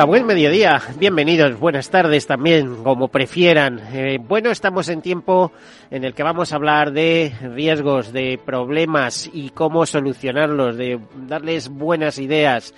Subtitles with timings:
[0.00, 3.78] Hola, buen mediodía, bienvenidos, buenas tardes también, como prefieran.
[3.92, 5.52] Eh, bueno, estamos en tiempo
[5.90, 11.68] en el que vamos a hablar de riesgos, de problemas y cómo solucionarlos, de darles
[11.68, 12.72] buenas ideas.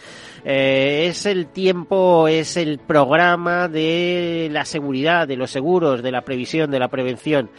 [0.44, 6.22] Eh, es el tiempo, es el programa de la seguridad, de los seguros, de la
[6.22, 7.50] previsión, de la prevención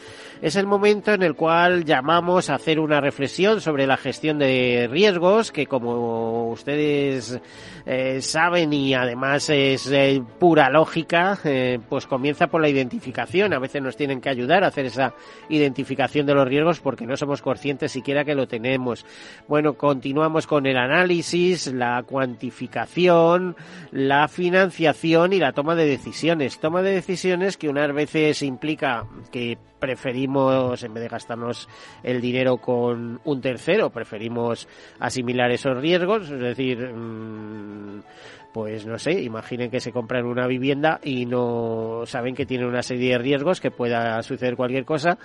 [0.43, 4.89] es el momento en el cual llamamos a hacer una reflexión sobre la gestión de
[4.91, 7.39] riesgos, que como ustedes
[7.85, 13.53] eh, saben y además es eh, pura lógica, eh, pues comienza por la identificación.
[13.53, 15.13] A veces nos tienen que ayudar a hacer esa
[15.47, 19.05] identificación de los riesgos porque no somos conscientes siquiera que lo tenemos.
[19.47, 23.55] Bueno, continuamos con el análisis, la cuantificación,
[23.91, 26.59] la financiación y la toma de decisiones.
[26.59, 31.67] Toma de decisiones que unas veces implica que preferimos, en vez de gastarnos
[32.01, 34.67] el dinero con un tercero, preferimos
[34.99, 38.01] asimilar esos riesgos, es decir, mm,
[38.53, 42.83] pues no sé, imaginen que se compran una vivienda y no saben que tiene una
[42.83, 45.17] serie de riesgos, que pueda suceder cualquier cosa,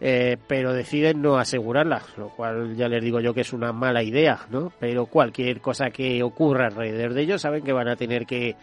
[0.00, 4.02] eh, pero deciden no asegurarla, lo cual ya les digo yo que es una mala
[4.02, 4.72] idea, ¿no?
[4.80, 8.56] Pero cualquier cosa que ocurra alrededor de ellos saben que van a tener que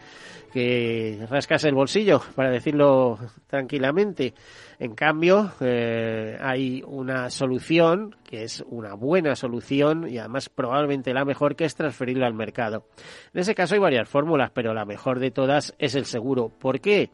[1.30, 3.18] rascarse el bolsillo, para decirlo
[3.48, 4.34] tranquilamente.
[4.80, 11.26] En cambio, eh, hay una solución que es una buena solución y además probablemente la
[11.26, 12.86] mejor que es transferirlo al mercado.
[13.34, 16.48] En ese caso hay varias fórmulas, pero la mejor de todas es el seguro.
[16.48, 17.10] ¿Por qué?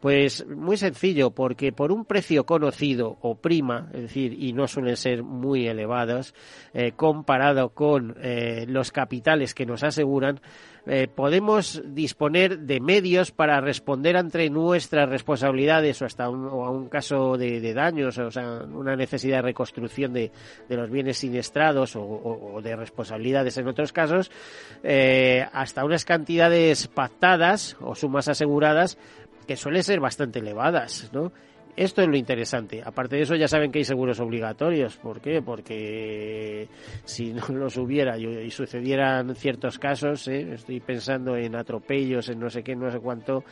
[0.00, 4.96] Pues muy sencillo, porque por un precio conocido o prima, es decir, y no suelen
[4.96, 6.34] ser muy elevados,
[6.72, 10.40] eh, comparado con eh, los capitales que nos aseguran,
[10.86, 16.88] eh, podemos disponer de medios para responder ante nuestras responsabilidades o hasta un, a un
[16.88, 20.32] caso de, daños, o sea, una necesidad de reconstrucción de,
[20.70, 24.30] los bienes siniestrados o, de responsabilidades en otros casos,
[25.52, 28.96] hasta unas cantidades pactadas o sumas aseguradas
[29.46, 31.32] que suelen ser bastante elevadas, ¿no?
[31.76, 32.82] Esto es lo interesante.
[32.84, 34.96] Aparte de eso, ya saben que hay seguros obligatorios.
[34.96, 35.40] ¿Por qué?
[35.40, 36.68] Porque
[37.04, 40.54] si no los hubiera y, sucedieran ciertos casos, ¿eh?
[40.54, 43.44] estoy pensando en atropellos, en no sé qué, no sé cuánto,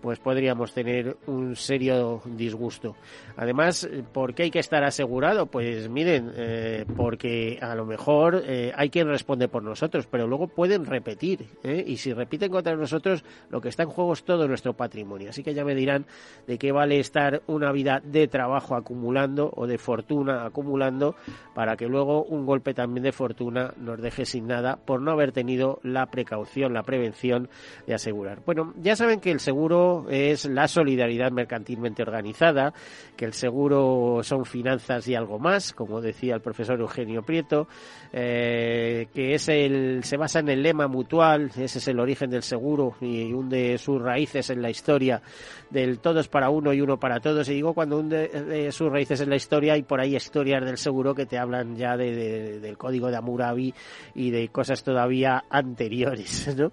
[0.00, 2.96] pues podríamos tener un serio disgusto.
[3.36, 5.46] Además, ¿por qué hay que estar asegurado?
[5.46, 10.48] Pues miren, eh, porque a lo mejor eh, hay quien responde por nosotros, pero luego
[10.48, 11.46] pueden repetir.
[11.62, 11.84] ¿eh?
[11.86, 15.30] Y si repiten contra nosotros, lo que está en juego es todo nuestro patrimonio.
[15.30, 16.06] Así que ya me dirán
[16.46, 21.14] de qué vale estar una vida de trabajo acumulando o de fortuna acumulando
[21.54, 25.32] para que luego un golpe también de fortuna nos deje sin nada por no haber
[25.32, 27.48] tenido la precaución, la prevención
[27.86, 28.40] de asegurar.
[28.44, 32.72] Bueno, ya saben que el seguro es la solidaridad mercantilmente organizada,
[33.16, 37.68] que el seguro son finanzas y algo más, como decía el profesor Eugenio Prieto,
[38.12, 42.42] eh, que es el, se basa en el lema mutual, ese es el origen del
[42.42, 45.22] seguro y hunde sus raíces en la historia
[45.70, 47.48] del todos para uno y uno para todos.
[47.48, 51.14] Y digo cuando hunde sus raíces en la historia y por ahí historias del seguro
[51.14, 53.74] que te hablan ya de, del código de Amurabi
[54.14, 56.54] y de cosas todavía anteriores.
[56.58, 56.72] ¿no?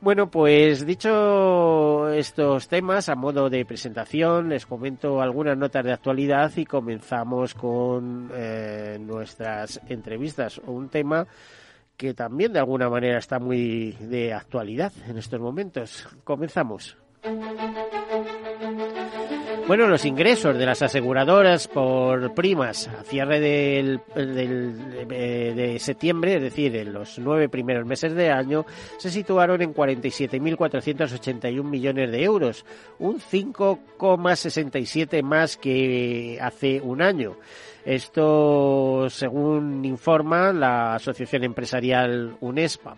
[0.00, 4.48] Bueno, pues dicho esto, temas a modo de presentación.
[4.48, 10.58] Les comento algunas notas de actualidad y comenzamos con eh, nuestras entrevistas.
[10.58, 11.26] Un tema
[11.96, 16.08] que también de alguna manera está muy de actualidad en estos momentos.
[16.24, 16.96] Comenzamos.
[19.68, 26.74] Bueno, los ingresos de las aseguradoras por primas a cierre del, de septiembre, es decir,
[26.74, 28.64] en los nueve primeros meses de año,
[28.96, 32.64] se situaron en 47.481 millones de euros,
[32.98, 37.36] un 5,67 más que hace un año.
[37.84, 42.96] Esto según informa la Asociación Empresarial UNESPA.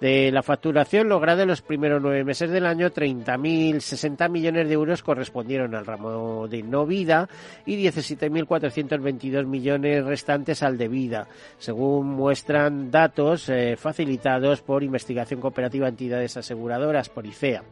[0.00, 5.02] De la facturación lograda en los primeros nueve meses del año, 30.060 millones de euros
[5.02, 7.28] correspondieron al ramo de no vida
[7.64, 15.88] y 17.422 millones restantes al de vida, según muestran datos eh, facilitados por Investigación Cooperativa
[15.88, 17.62] Entidades Aseguradoras, por ICEA.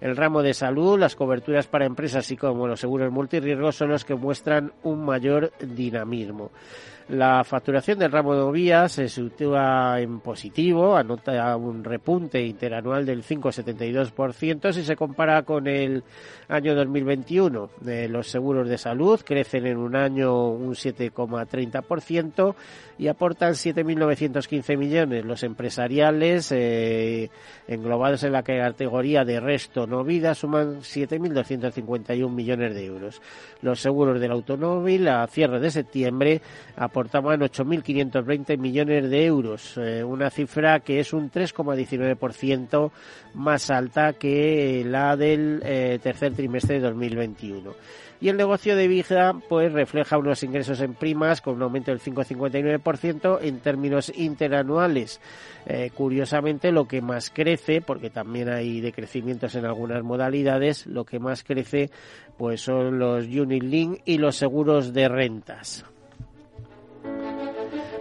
[0.00, 4.04] El ramo de salud, las coberturas para empresas y como los seguros multirriesgos son los
[4.04, 6.50] que muestran un mayor dinamismo.
[7.10, 13.24] La facturación del ramo de vías se sitúa en positivo, anota un repunte interanual del
[13.24, 16.04] 5,72% si se compara con el
[16.46, 17.70] año 2021.
[17.84, 22.54] Eh, los seguros de salud crecen en un año un 7,30%
[22.96, 25.24] y aportan 7.915 millones.
[25.24, 27.28] Los empresariales, eh,
[27.66, 33.20] englobados en la categoría de resto no vida, suman 7.251 millones de euros.
[33.60, 36.40] Los seguros del automóvil a cierre de septiembre
[36.76, 42.90] aportaban 8.520 millones de euros, eh, una cifra que es un 3,19%
[43.34, 47.74] más alta que la del eh, tercer trimestre de 2021
[48.20, 52.00] y el negocio de Vija pues refleja unos ingresos en primas con un aumento del
[52.00, 55.20] 5,59% en términos interanuales.
[55.66, 61.18] Eh, curiosamente lo que más crece, porque también hay decrecimientos en algunas modalidades, lo que
[61.18, 61.90] más crece
[62.36, 65.84] pues son los Unit Link y los seguros de rentas.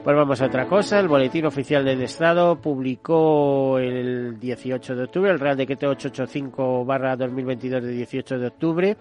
[0.04, 1.00] Pues vamos a otra cosa.
[1.00, 7.92] El Boletín Oficial del Estado publicó el 18 de octubre el Real Decreto 885-2022 de
[7.92, 8.98] 18 de octubre.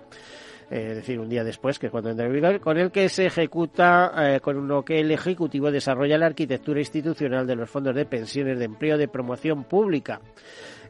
[0.70, 3.24] Eh, decir, un día después, que es cuando entra en vigor, con el que se
[3.24, 8.04] ejecuta, eh, con uno que el Ejecutivo desarrolla la arquitectura institucional de los fondos de
[8.04, 10.20] pensiones de empleo de promoción pública.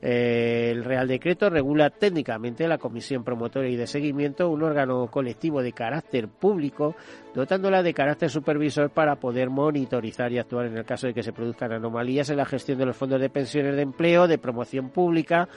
[0.01, 5.63] Eh, el Real Decreto regula técnicamente la Comisión Promotora y de Seguimiento, un órgano colectivo
[5.63, 6.95] de carácter público,
[7.35, 11.33] dotándola de carácter supervisor para poder monitorizar y actuar en el caso de que se
[11.33, 15.49] produzcan anomalías en la gestión de los fondos de pensiones de empleo, de promoción pública,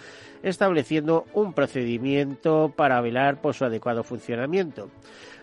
[0.44, 4.90] estableciendo un procedimiento para velar por su adecuado funcionamiento.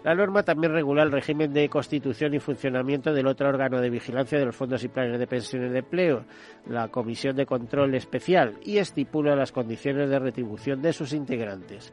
[0.04, 4.38] La norma también regula el régimen de constitución y funcionamiento del otro órgano de vigilancia
[4.38, 6.24] de los fondos y planes de pensiones de empleo,
[6.66, 11.92] la Comisión de Control Especial, y estipula las condiciones de retribución de sus integrantes.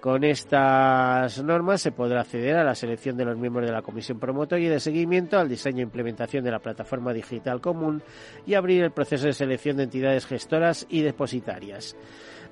[0.00, 4.18] Con estas normas se podrá acceder a la selección de los miembros de la Comisión
[4.18, 8.02] Promotora y de seguimiento, al diseño e implementación de la plataforma digital común
[8.46, 11.96] y abrir el proceso de selección de entidades gestoras y depositarias.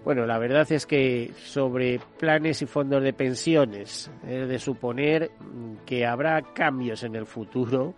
[0.05, 5.31] Bueno, la verdad es que sobre planes y fondos de pensiones es de suponer
[5.87, 7.95] que habrá cambios en el futuro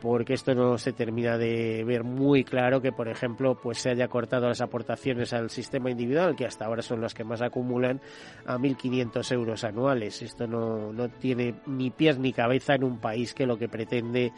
[0.00, 4.08] porque esto no se termina de ver muy claro que, por ejemplo, pues se haya
[4.08, 8.00] cortado las aportaciones al sistema individual, que hasta ahora son las que más acumulan,
[8.46, 10.22] a 1.500 euros anuales.
[10.22, 14.32] Esto no, no tiene ni pies ni cabeza en un país que lo que pretende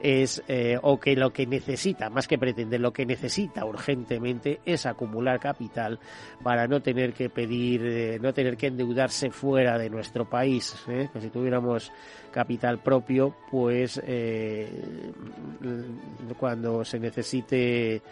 [0.00, 4.86] es, eh, o que lo que necesita, más que pretende, lo que necesita urgentemente es
[4.86, 5.98] acumular capital
[6.42, 10.76] para no tener que pedir, eh, no tener que endeudarse fuera de nuestro país.
[10.88, 11.08] ¿eh?
[11.12, 11.92] Que si tuviéramos
[12.36, 14.68] capital propio, pues eh,
[16.38, 18.02] cuando se necesite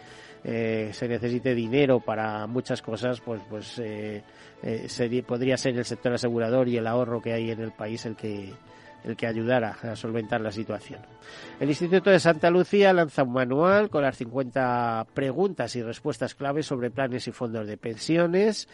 [0.43, 4.23] eh, se necesite dinero para muchas cosas, pues pues eh,
[5.27, 8.51] podría ser el sector asegurador y el ahorro que hay en el país el que
[9.03, 10.99] el que ayudara a solventar la situación.
[11.59, 16.65] El Instituto de Santa Lucía lanza un manual con las 50 preguntas y respuestas claves
[16.65, 18.67] sobre planes y fondos de pensiones.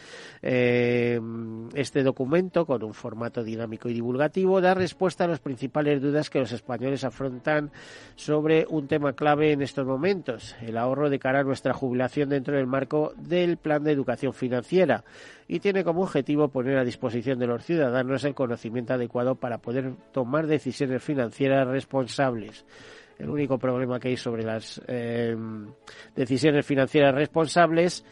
[1.74, 6.40] Este documento, con un formato dinámico y divulgativo, da respuesta a las principales dudas que
[6.40, 7.72] los españoles afrontan
[8.16, 12.56] sobre un tema clave en estos momentos, el ahorro de cara a nuestra jubilación dentro
[12.56, 15.04] del marco del plan de educación financiera
[15.48, 19.94] y tiene como objetivo poner a disposición de los ciudadanos el conocimiento adecuado para poder
[20.12, 22.66] tomar decisiones financieras responsables.
[23.20, 25.36] El único problema que hay sobre las eh,
[26.16, 28.04] decisiones financieras responsables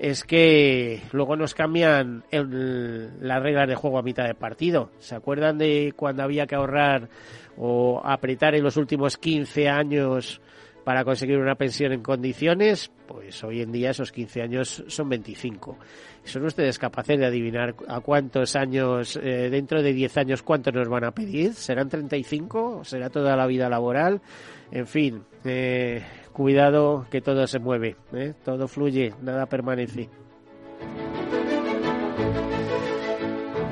[0.00, 4.90] es que luego nos cambian las reglas de juego a mitad de partido.
[4.98, 7.10] ¿Se acuerdan de cuando había que ahorrar
[7.58, 10.40] o apretar en los últimos 15 años
[10.84, 12.90] para conseguir una pensión en condiciones?
[13.06, 15.76] Pues hoy en día esos 15 años son 25.
[16.24, 20.88] ¿Son ustedes capaces de adivinar a cuántos años, eh, dentro de 10 años, cuánto nos
[20.88, 21.52] van a pedir?
[21.52, 22.84] ¿Serán 35?
[22.84, 24.22] ¿Será toda la vida laboral?
[24.70, 26.02] En fin, eh,
[26.40, 28.32] cuidado que todo se mueve, ¿eh?
[28.46, 30.08] todo fluye, nada permanece.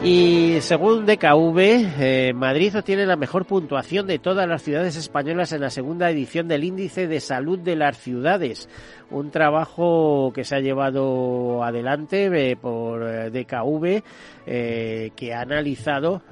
[0.05, 5.61] Y según DKV, eh, Madrid obtiene la mejor puntuación de todas las ciudades españolas en
[5.61, 8.69] la segunda edición del Índice de Salud de las Ciudades.
[9.11, 14.03] Un trabajo que se ha llevado adelante eh, por eh, DKV,
[14.47, 16.23] que ha analizado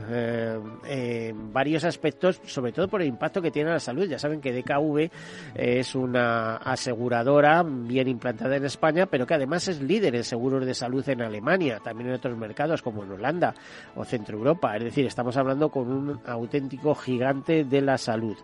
[1.53, 4.09] varios aspectos, sobre todo por el impacto que tiene la salud.
[4.09, 5.11] Ya saben que DKV
[5.55, 10.73] es una aseguradora bien implantada en España, pero que además es líder en seguros de
[10.73, 13.55] salud en Alemania, también en otros mercados como en Holanda
[13.95, 14.77] o Centro Europa.
[14.77, 18.37] Es decir, estamos hablando con un auténtico gigante de la salud.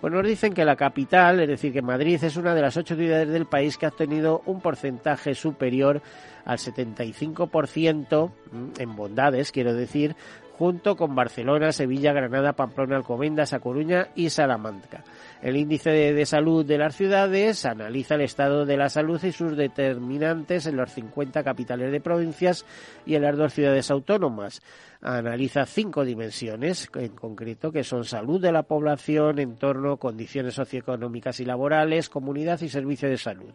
[0.00, 2.96] Pues nos dicen que la capital, es decir, que Madrid es una de las ocho
[2.96, 6.00] ciudades del país que ha obtenido un porcentaje superior
[6.44, 10.16] al 75% mm, en bondades, quiero decir,
[10.60, 15.02] junto con Barcelona, Sevilla, Granada, Pamplona, Alcobendas, A Coruña y Salamanca.
[15.40, 19.56] El índice de, salud de las ciudades analiza el estado de la salud y sus
[19.56, 22.66] determinantes en las 50 capitales de provincias
[23.06, 24.60] y en las dos ciudades autónomas.
[25.02, 31.46] Analiza cinco dimensiones en concreto que son salud de la población, entorno, condiciones socioeconómicas y
[31.46, 33.54] laborales, comunidad y servicio de salud.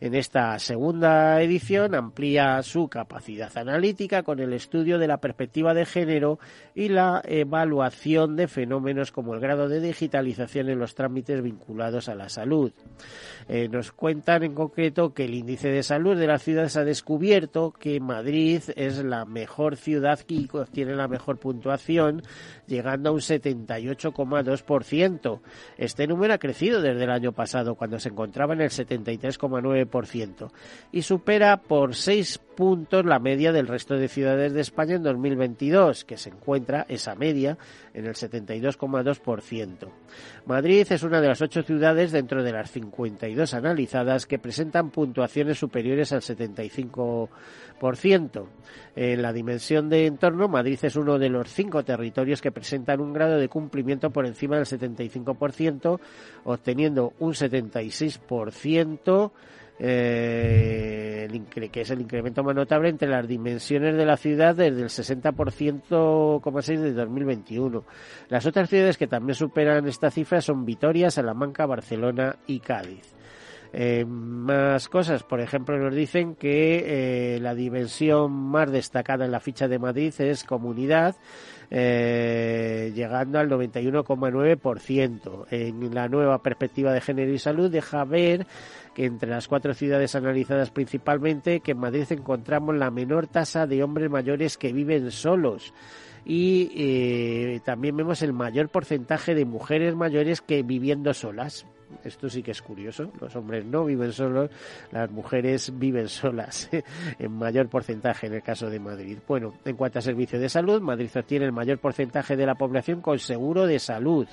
[0.00, 5.86] En esta segunda edición amplía su capacidad analítica con el estudio de la perspectiva de
[5.86, 6.40] género
[6.74, 12.16] y la evaluación de fenómenos como el grado de digitalización en los trámites vinculados a
[12.16, 12.72] la salud.
[13.48, 17.70] Eh, nos cuentan en concreto que el índice de salud de las ciudades ha descubierto
[17.70, 20.18] que Madrid es la mejor ciudad
[20.72, 22.22] y tiene la mejor puntuación,
[22.66, 25.40] llegando a un 78,2%.
[25.76, 30.50] Este número ha crecido desde el año pasado, cuando se encontraba en el 73,9%
[30.92, 36.04] y supera por seis puntos la media del resto de ciudades de España en 2022,
[36.04, 37.58] que se encuentra esa media
[37.94, 39.88] en el 72,2%.
[40.46, 45.58] Madrid es una de las ocho ciudades dentro de las 52 analizadas que presentan puntuaciones
[45.58, 47.28] superiores al 75%.
[48.94, 53.12] En la dimensión de entorno, Madrid es uno de los cinco territorios que presentan un
[53.12, 55.98] grado de cumplimiento por encima del 75%,
[56.44, 59.32] obteniendo un 76%
[59.84, 61.26] eh,
[61.72, 66.78] que es el incremento más notable entre las dimensiones de la ciudad desde el 60,6
[66.78, 67.84] de 2021.
[68.28, 73.11] Las otras ciudades que también superan esta cifra son Vitoria, Salamanca, Barcelona y Cádiz.
[73.72, 79.40] Eh, más cosas, por ejemplo, nos dicen que eh, la dimensión más destacada en la
[79.40, 81.16] ficha de Madrid es comunidad,
[81.70, 85.46] eh, llegando al 91,9%.
[85.50, 88.46] En la nueva perspectiva de género y salud deja ver
[88.94, 93.82] que entre las cuatro ciudades analizadas principalmente, que en Madrid encontramos la menor tasa de
[93.82, 95.72] hombres mayores que viven solos
[96.24, 101.66] y eh, también vemos el mayor porcentaje de mujeres mayores que viviendo solas.
[102.04, 103.10] Esto sí que es curioso.
[103.20, 104.50] Los hombres no viven solos,
[104.90, 106.68] las mujeres viven solas
[107.18, 109.18] en mayor porcentaje en el caso de Madrid.
[109.26, 113.00] Bueno, en cuanto a servicio de salud, Madrid obtiene el mayor porcentaje de la población
[113.00, 114.26] con seguro de salud.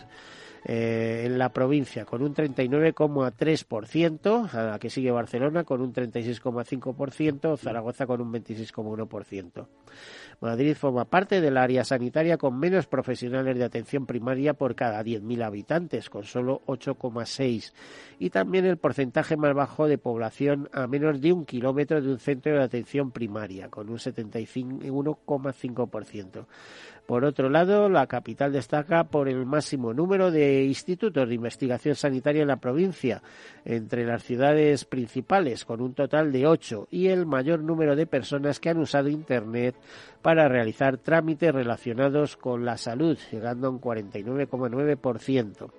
[0.66, 7.58] Eh, en la provincia con un 39,3%, a la que sigue Barcelona con un 36,5%,
[7.58, 9.68] Zaragoza con un 26,1%.
[10.42, 15.44] Madrid forma parte del área sanitaria con menos profesionales de atención primaria por cada 10.000
[15.44, 17.74] habitantes, con solo 8,6.
[18.20, 22.20] Y también el porcentaje más bajo de población a menos de un kilómetro de un
[22.20, 26.46] centro de atención primaria, con un 71,5%.
[27.10, 32.44] Por otro lado, la capital destaca por el máximo número de institutos de investigación sanitaria
[32.44, 33.24] en la provincia,
[33.66, 38.60] entre las ciudades principales, con un total de ocho, y el mayor número de personas
[38.60, 39.74] que han usado Internet
[40.22, 45.72] para realizar trámites relacionados con la salud, llegando a un 49,9%.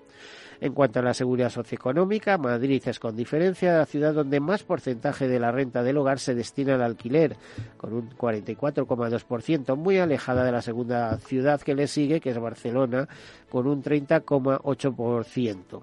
[0.61, 5.27] En cuanto a la seguridad socioeconómica, Madrid es con diferencia la ciudad donde más porcentaje
[5.27, 7.37] de la renta del hogar se destina al alquiler,
[7.79, 13.09] con un 44,2%, muy alejada de la segunda ciudad que le sigue, que es Barcelona,
[13.49, 15.83] con un 30,8%.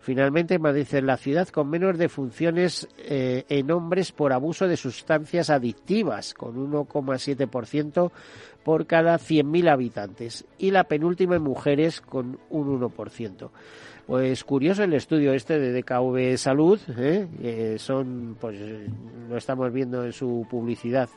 [0.00, 5.50] Finalmente, Madrid es la ciudad con menos defunciones eh, en hombres por abuso de sustancias
[5.50, 8.10] adictivas, con 1,7%
[8.62, 13.50] por cada 100.000 habitantes, y la penúltima en mujeres, con un 1%.
[14.06, 17.76] Pues curioso el estudio este de DKV Salud, ¿eh?
[17.78, 18.60] son, pues
[19.30, 21.08] lo estamos viendo en su publicidad,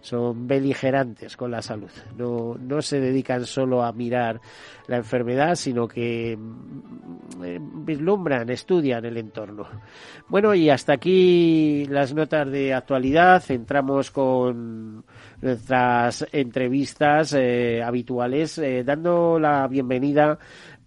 [0.00, 1.90] son beligerantes con la salud.
[2.16, 4.40] No, no se dedican solo a mirar
[4.86, 9.66] la enfermedad, sino que mm, eh, vislumbran, estudian el entorno.
[10.28, 13.42] Bueno, y hasta aquí las notas de actualidad.
[13.50, 15.04] Entramos con
[15.42, 20.38] nuestras entrevistas eh, habituales, dando la bienvenida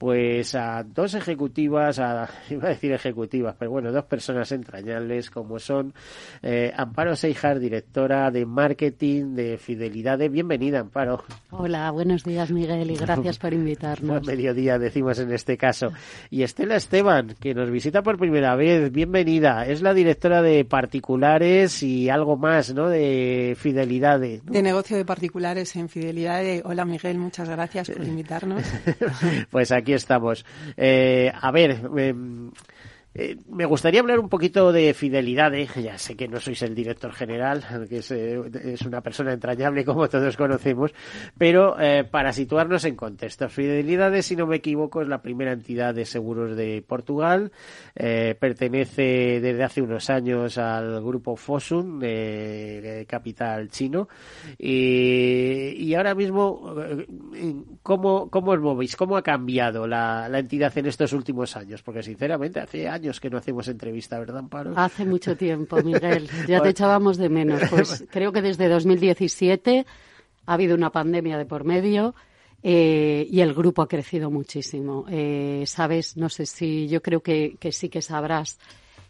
[0.04, 5.60] pues a dos ejecutivas, a, iba a decir ejecutivas, pero bueno, dos personas entrañables como
[5.60, 5.94] son
[6.42, 10.20] eh, Amparo Seijar, directora de marketing de Fidelidad.
[10.30, 11.24] Bienvenida, Amparo.
[11.52, 14.10] Hola, buenos días, Miguel, y gracias por invitarnos.
[14.10, 15.94] Buen mediodía, decimos en este caso.
[16.30, 18.92] Y Estela Esteban, que nos visita por primera vez.
[18.92, 19.66] Bienvenida.
[19.66, 22.90] Es la directora de particulares y algo más, ¿no?
[22.90, 24.20] De Fidelidad.
[24.20, 26.44] De negocio de particulares en Fidelidad.
[26.66, 28.64] Hola, Miguel, muchas gracias por invitarnos.
[29.50, 30.46] pues aquí estamos.
[30.78, 32.52] Eh, a ver, em,
[33.16, 35.54] eh, me gustaría hablar un poquito de fidelidad.
[35.54, 35.68] ¿eh?
[35.82, 38.40] Ya sé que no sois el director general, que es, eh,
[38.86, 40.94] una persona entrañable como todos conocemos,
[41.38, 41.76] pero
[42.10, 46.56] para situarnos en contexto, Fidelidad, si no me equivoco, es la primera entidad de seguros
[46.56, 47.52] de Portugal.
[47.94, 54.08] pertenece desde hace unos años al grupo Fosun, de capital chino.
[54.58, 56.76] Y, y, ahora mismo,
[57.82, 58.96] ¿cómo, ¿cómo os movéis?
[58.96, 61.82] ¿Cómo ha cambiado la, la entidad en estos últimos años?
[61.82, 64.74] Porque sinceramente, hace años que no hacemos entrevista, ¿verdad, Amparo?
[64.76, 66.30] Hace mucho tiempo, Miguel.
[66.48, 67.62] Ya te echábamos de menos.
[67.70, 69.86] Pues creo que desde 2017
[70.46, 72.16] ha habido una pandemia de por medio.
[72.66, 75.06] Eh, y el grupo ha crecido muchísimo.
[75.10, 78.58] Eh, Sabes, no sé si yo creo que, sí que sabrás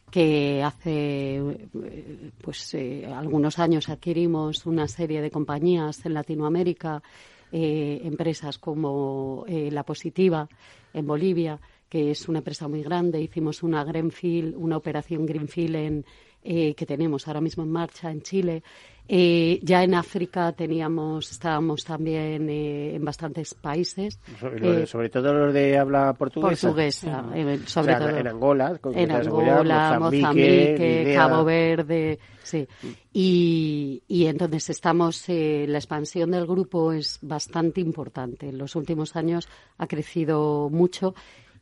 [0.09, 1.41] que hace
[2.41, 7.01] pues eh, algunos años adquirimos una serie de compañías en Latinoamérica,
[7.51, 10.47] empresas como La Positiva
[10.93, 11.59] en Bolivia,
[11.93, 13.21] que es una empresa muy grande.
[13.21, 16.05] Hicimos una Greenfield, una operación Greenfield en,
[16.41, 18.63] eh, que tenemos ahora mismo en marcha en Chile.
[19.07, 24.17] Eh, ya en África teníamos, estábamos también eh, en bastantes países.
[24.39, 26.69] Sobre, todo los de habla portuguesa.
[26.69, 27.25] Portuguesa,
[27.67, 28.17] sobre todo.
[28.17, 32.67] En Angola, en Angola, Mozambique, Cabo Verde, sí.
[33.13, 38.49] Y, y entonces estamos, la expansión del grupo es bastante importante.
[38.49, 39.47] En los últimos años
[39.77, 41.13] ha crecido mucho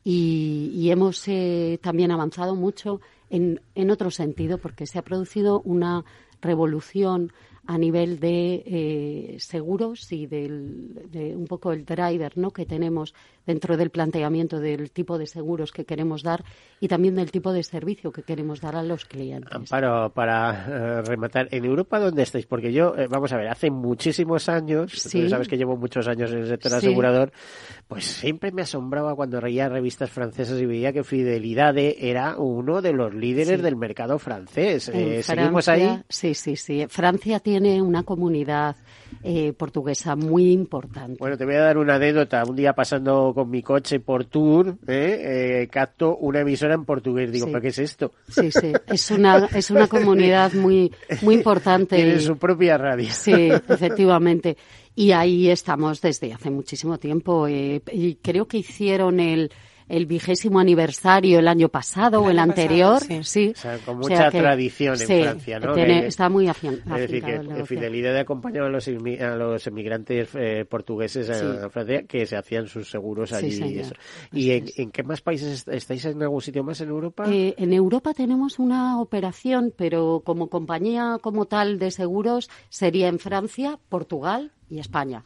[0.04, 6.04] y, hemos eh, también avanzado mucho en, en otro sentido porque se ha producido una
[6.40, 7.32] revolución
[7.66, 12.50] a nivel de eh, seguros y del, de un poco el driver ¿no?
[12.50, 13.14] que tenemos
[13.46, 16.44] dentro del planteamiento del tipo de seguros que queremos dar
[16.80, 19.52] y también del tipo de servicio que queremos dar a los clientes.
[19.52, 22.46] Amparo, para eh, rematar, ¿en Europa dónde estáis?
[22.46, 26.32] Porque yo, eh, vamos a ver, hace muchísimos años, tú sabes que llevo muchos años
[26.32, 27.32] en el sector asegurador,
[27.86, 32.92] pues siempre me asombraba cuando leía revistas francesas y veía que Fidelidad era uno de
[32.92, 34.90] los líderes del mercado francés.
[35.22, 36.02] ¿Seguimos ahí?
[36.08, 36.86] Sí, sí, sí.
[36.88, 38.76] Francia tiene tiene una comunidad
[39.22, 41.18] eh, portuguesa muy importante.
[41.18, 42.42] Bueno, te voy a dar una anécdota.
[42.48, 45.60] Un día pasando con mi coche por tour, ¿eh?
[45.62, 47.30] eh capto una emisora en portugués.
[47.30, 48.12] Digo, ¿pero qué es esto?
[48.26, 48.72] Sí, sí.
[48.86, 51.96] Es una, es una comunidad muy, muy importante.
[51.96, 53.10] Tiene su propia radio.
[53.10, 54.56] Sí, efectivamente.
[54.94, 57.46] Y ahí estamos desde hace muchísimo tiempo.
[57.48, 59.52] Eh, y creo que hicieron el
[59.88, 63.02] el vigésimo aniversario el año pasado o el anterior.
[63.22, 63.52] sí.
[63.54, 65.74] O sea, con mucha tradición en Francia, ¿no?
[65.76, 66.96] está muy afianzado.
[66.96, 72.26] Es decir, que Fidelidad acompañaba a los, a los emigrantes eh, portugueses a Francia que
[72.26, 73.82] se hacían sus seguros allí.
[74.32, 77.24] y, en, qué más países estáis en algún sitio más en Europa?
[77.28, 83.18] Eh, en Europa tenemos una operación, pero como compañía como tal de seguros sería en
[83.18, 85.24] Francia, Portugal y España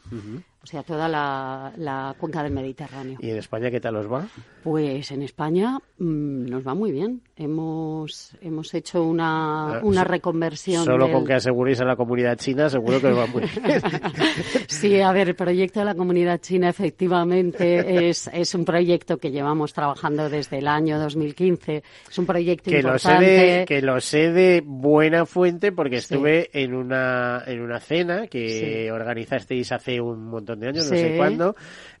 [0.67, 3.17] o sea, toda la, cuenca del Mediterráneo.
[3.21, 4.27] ¿Y en España qué tal os va?
[4.63, 7.21] Pues en España mm, nos va muy bien.
[7.37, 10.83] Hemos, hemos hecho una, ah, una reconversión.
[10.83, 13.81] Solo con que aseguréis a la comunidad china, seguro que os va muy bien.
[14.67, 19.31] sí, a ver, el proyecto de la comunidad china efectivamente es, es un proyecto que
[19.31, 21.81] llevamos trabajando desde el año 2015.
[22.09, 23.21] Es un proyecto que importante.
[23.21, 27.79] Lo sé de, que lo sé de buena fuente porque estuve en, una, en una
[27.79, 31.55] cena que organizasteis hace un montón de años, no sé cuándo,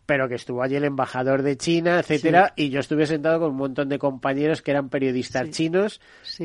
[0.05, 3.57] pero que estuvo allí el embajador de China, etcétera, y yo estuve sentado con un
[3.57, 5.99] montón de compañeros que eran periodistas chinos.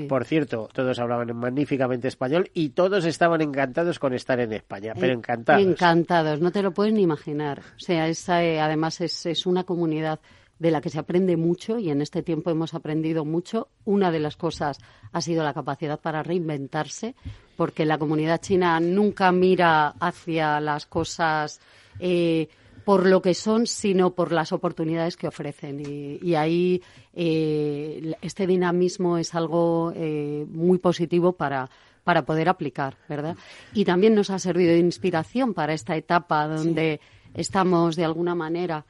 [0.09, 5.13] Por cierto, todos hablaban magníficamente español y todos estaban encantados con estar en España, pero
[5.13, 5.63] encantados.
[5.63, 7.61] Encantados, no te lo puedes ni imaginar.
[7.77, 10.21] O sea, esa, eh, además es, es una comunidad
[10.63, 13.69] de la que se aprende mucho y en este tiempo hemos aprendido mucho.
[13.85, 14.79] Una de las cosas
[15.13, 17.17] ha sido la capacidad para reinventarse,
[17.57, 21.61] porque la comunidad china nunca mira hacia las cosas
[21.99, 22.49] eh,
[22.85, 25.81] por lo que son, sino por las oportunidades que ofrecen.
[26.21, 26.83] Y, ahí
[27.15, 31.71] eh, este dinamismo es algo eh, muy positivo para,
[32.03, 33.37] para poder aplicar, ¿verdad?
[33.73, 37.01] Y también nos ha servido de inspiración para esta etapa donde
[37.35, 38.85] estamos de alguna manera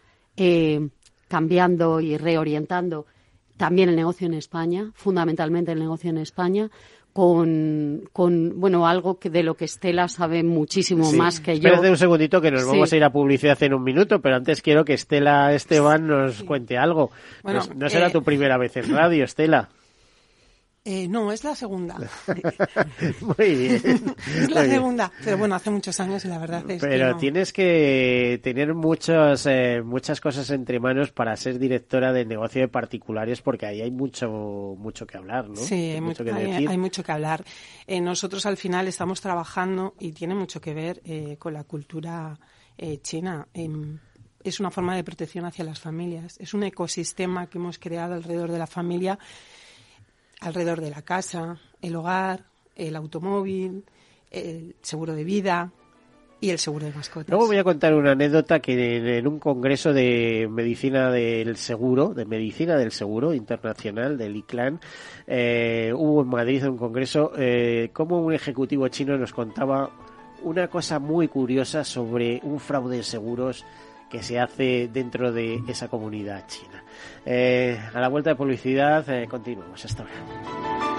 [1.29, 3.07] cambiando y reorientando
[3.57, 6.71] también el negocio en España, fundamentalmente el negocio en España,
[7.13, 11.69] con, con bueno, algo que de lo que Estela sabe muchísimo más que yo.
[11.69, 14.63] Espérate un segundito que nos vamos a ir a publicidad en un minuto, pero antes
[14.63, 17.11] quiero que Estela Esteban nos cuente algo.
[17.43, 19.69] Bueno, no, será eh, tu primera vez en radio, Estela.
[20.85, 21.97] Eh, no, es la segunda.
[23.21, 24.17] Muy bien.
[24.27, 28.41] es la segunda, pero bueno, hace muchos años y la verdad es pero tienes que
[28.43, 33.67] tener muchas, eh, muchas cosas entre manos para ser directora de negocio de particulares porque
[33.67, 34.29] ahí hay mucho,
[34.77, 35.55] mucho que hablar, ¿no?
[35.55, 36.69] Sí, hay, mucho, que decir.
[36.69, 37.45] hay mucho que hablar.
[37.87, 41.01] Eh, nosotros al final estamos trabajando y tiene mucho que ver
[41.39, 42.37] con la cultura
[43.03, 43.99] china em,
[44.43, 46.37] es una forma de protección hacia las familias.
[46.41, 49.19] Es un ecosistema que hemos creado alrededor de la familia
[50.43, 52.45] alrededor de la casa, el hogar,
[52.77, 53.85] el automóvil,
[54.31, 55.73] el seguro de vida
[56.41, 57.29] y el seguro de mascotas.
[57.29, 62.25] Luego voy a contar una anécdota que en, un congreso de medicina del seguro, de
[62.25, 64.81] medicina del seguro internacional del ICLAN,
[65.29, 69.91] eh, hubo en Madrid un congreso, eh, como un ejecutivo chino nos contaba
[70.43, 73.65] una cosa muy curiosa sobre un fraude de seguros
[74.13, 76.85] que se hace dentro de esa comunidad china.
[77.25, 79.83] Eh, a la vuelta de publicidad eh, continuamos.
[79.83, 80.92] Hasta ahora.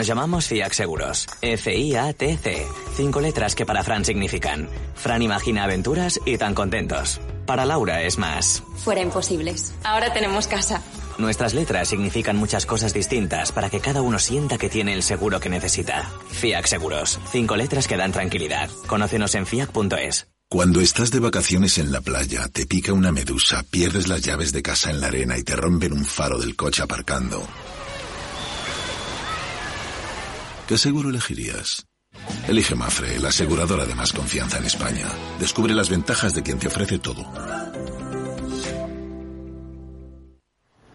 [0.00, 1.26] Nos llamamos FIAC Seguros.
[1.42, 2.66] F-I-A-T-C.
[2.96, 4.66] Cinco letras que para Fran significan.
[4.94, 7.20] Fran imagina aventuras y tan contentos.
[7.44, 8.62] Para Laura es más.
[8.78, 9.74] Fuera imposibles.
[9.84, 10.80] Ahora tenemos casa.
[11.18, 15.38] Nuestras letras significan muchas cosas distintas para que cada uno sienta que tiene el seguro
[15.38, 16.10] que necesita.
[16.30, 17.20] FIAC Seguros.
[17.30, 18.70] Cinco letras que dan tranquilidad.
[18.86, 20.28] Conócenos en fiac.es.
[20.48, 24.62] Cuando estás de vacaciones en la playa, te pica una medusa, pierdes las llaves de
[24.62, 27.46] casa en la arena y te rompen un faro del coche aparcando.
[30.70, 31.84] ¿Qué seguro elegirías?
[32.46, 35.08] Elige Mafre, la aseguradora de más confianza en España.
[35.40, 37.26] Descubre las ventajas de quien te ofrece todo.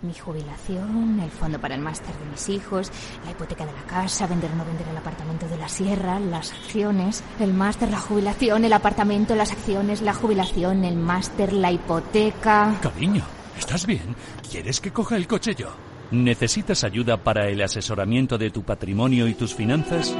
[0.02, 2.90] Mi jubilación, el fondo para el máster de mis hijos,
[3.26, 6.54] la hipoteca de la casa, vender o no vender el apartamento de la sierra, las
[6.54, 12.80] acciones, el máster, la jubilación, el apartamento, las acciones, la jubilación, el máster, la hipoteca.
[12.82, 13.26] Cariño,
[13.58, 14.16] ¿estás bien?
[14.50, 15.94] ¿Quieres que coja el coche yo?
[16.12, 20.15] ¿Necesitas ayuda para el asesoramiento de tu patrimonio y tus finanzas?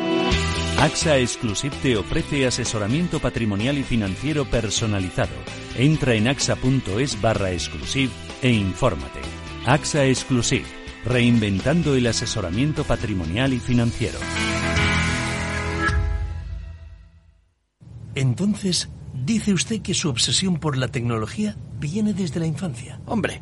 [0.80, 5.32] AXA Exclusive te ofrece asesoramiento patrimonial y financiero personalizado.
[5.78, 9.22] Entra en axa.es barra exclusive e infórmate.
[9.66, 10.66] AXA Exclusive,
[11.06, 14.20] reinventando el asesoramiento patrimonial y financiero.
[18.16, 23.00] Entonces, dice usted que su obsesión por la tecnología viene desde la infancia.
[23.06, 23.42] Hombre,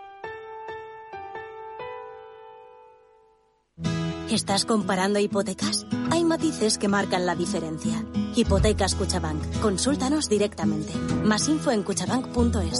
[4.31, 5.85] ¿Estás comparando hipotecas?
[6.09, 8.05] Hay matices que marcan la diferencia.
[8.33, 9.59] Hipotecas Cuchabank.
[9.59, 10.93] Consúltanos directamente.
[11.25, 12.79] Más info en cuchabank.es.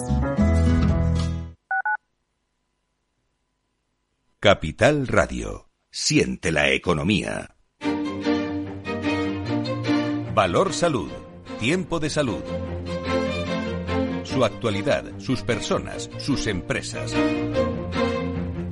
[4.39, 5.67] Capital Radio.
[5.89, 7.57] Siente la economía.
[10.33, 11.11] Valor Salud.
[11.59, 12.43] Tiempo de salud.
[14.23, 17.13] Su actualidad, sus personas, sus empresas.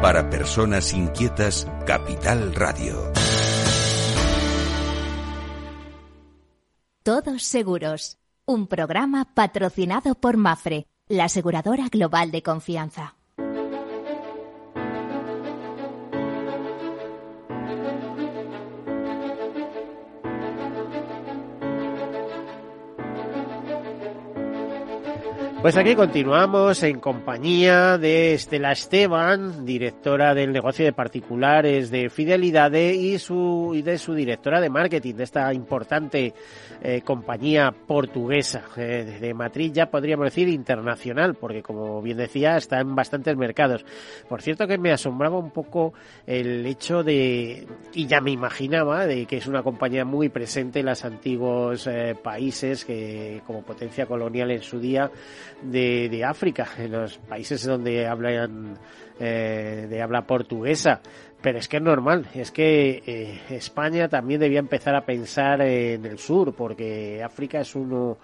[0.00, 3.12] Para personas inquietas, Capital Radio.
[7.02, 8.16] Todos seguros.
[8.46, 13.17] Un programa patrocinado por Mafre, la aseguradora global de confianza.
[25.60, 32.72] Pues aquí continuamos en compañía de Estela Esteban, directora del negocio de particulares de Fidelidad
[32.72, 36.32] y, su, y de su directora de marketing de esta importante
[36.80, 42.78] eh, compañía portuguesa eh, de matriz ya podríamos decir internacional, porque como bien decía está
[42.78, 43.84] en bastantes mercados.
[44.28, 45.92] Por cierto que me asombraba un poco
[46.24, 50.86] el hecho de, y ya me imaginaba, de que es una compañía muy presente en
[50.86, 55.10] los antiguos eh, países que como potencia colonial en su día
[55.62, 58.78] de, de África, en los países donde hablan
[59.20, 61.00] eh, de habla portuguesa.
[61.40, 66.04] Pero es que es normal, es que eh, España también debía empezar a pensar en
[66.04, 68.18] el sur, porque África es uno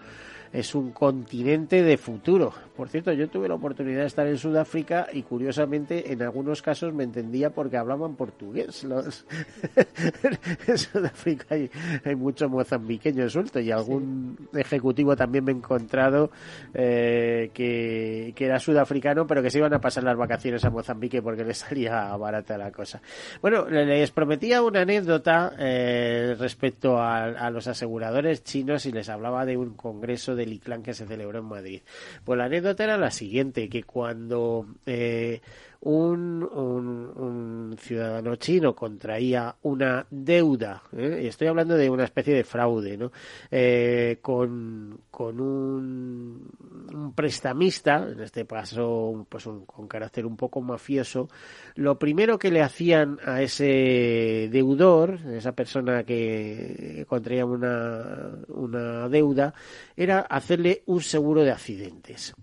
[0.55, 2.53] es un continente de futuro.
[2.77, 6.95] Por cierto, yo tuve la oportunidad de estar en Sudáfrica y curiosamente en algunos casos
[6.95, 8.85] me entendía porque hablaban portugués.
[8.85, 9.27] Los...
[10.69, 11.69] en Sudáfrica hay,
[12.05, 16.31] hay mucho mozambiqueño suelto y algún ejecutivo también me he encontrado
[16.73, 21.21] eh, que, que era sudafricano pero que se iban a pasar las vacaciones a Mozambique
[21.21, 23.03] porque les salía barata la cosa.
[23.43, 29.45] Bueno, les prometía una anécdota eh, respecto a, a los aseguradores chinos y les hablaba
[29.45, 31.83] de un congreso de del ICLAN que se celebró en Madrid.
[32.25, 35.41] Pues la anécdota era la siguiente, que cuando eh,
[35.85, 41.21] un, un, ciudadano chino contraía una deuda, ¿eh?
[41.25, 43.13] y estoy hablando de una especie de fraude, ¿no?
[43.51, 46.49] Eh, con, con un,
[46.93, 51.29] un, prestamista, en este caso pues un, con carácter un poco mafioso,
[51.75, 59.53] lo primero que le hacían a ese deudor, esa persona que contraía una, una deuda,
[59.97, 62.35] era hacerle un seguro de accidentes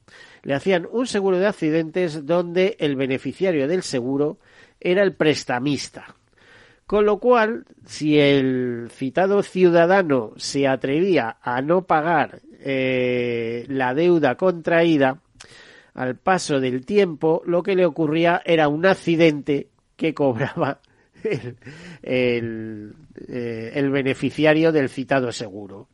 [0.44, 4.38] le hacían un seguro de accidentes donde el beneficiario del seguro
[4.80, 6.16] era el prestamista.
[6.86, 14.36] Con lo cual, si el citado ciudadano se atrevía a no pagar eh, la deuda
[14.36, 15.22] contraída,
[15.94, 20.80] al paso del tiempo, lo que le ocurría era un accidente que cobraba
[21.24, 21.58] el,
[22.02, 22.94] el,
[23.28, 25.88] eh, el beneficiario del citado seguro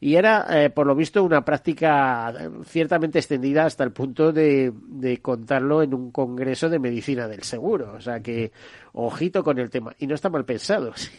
[0.00, 2.32] y era, eh, por lo visto, una práctica
[2.64, 7.94] ciertamente extendida hasta el punto de, de, contarlo en un congreso de medicina del seguro.
[7.94, 8.52] O sea que,
[8.92, 9.94] ojito con el tema.
[9.98, 11.10] Y no está mal pensado, si,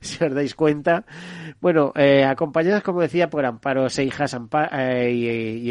[0.00, 1.04] si os dais cuenta.
[1.60, 4.36] Bueno, eh, acompañadas, como decía, por Amparo Seijas
[4.72, 5.70] eh, y,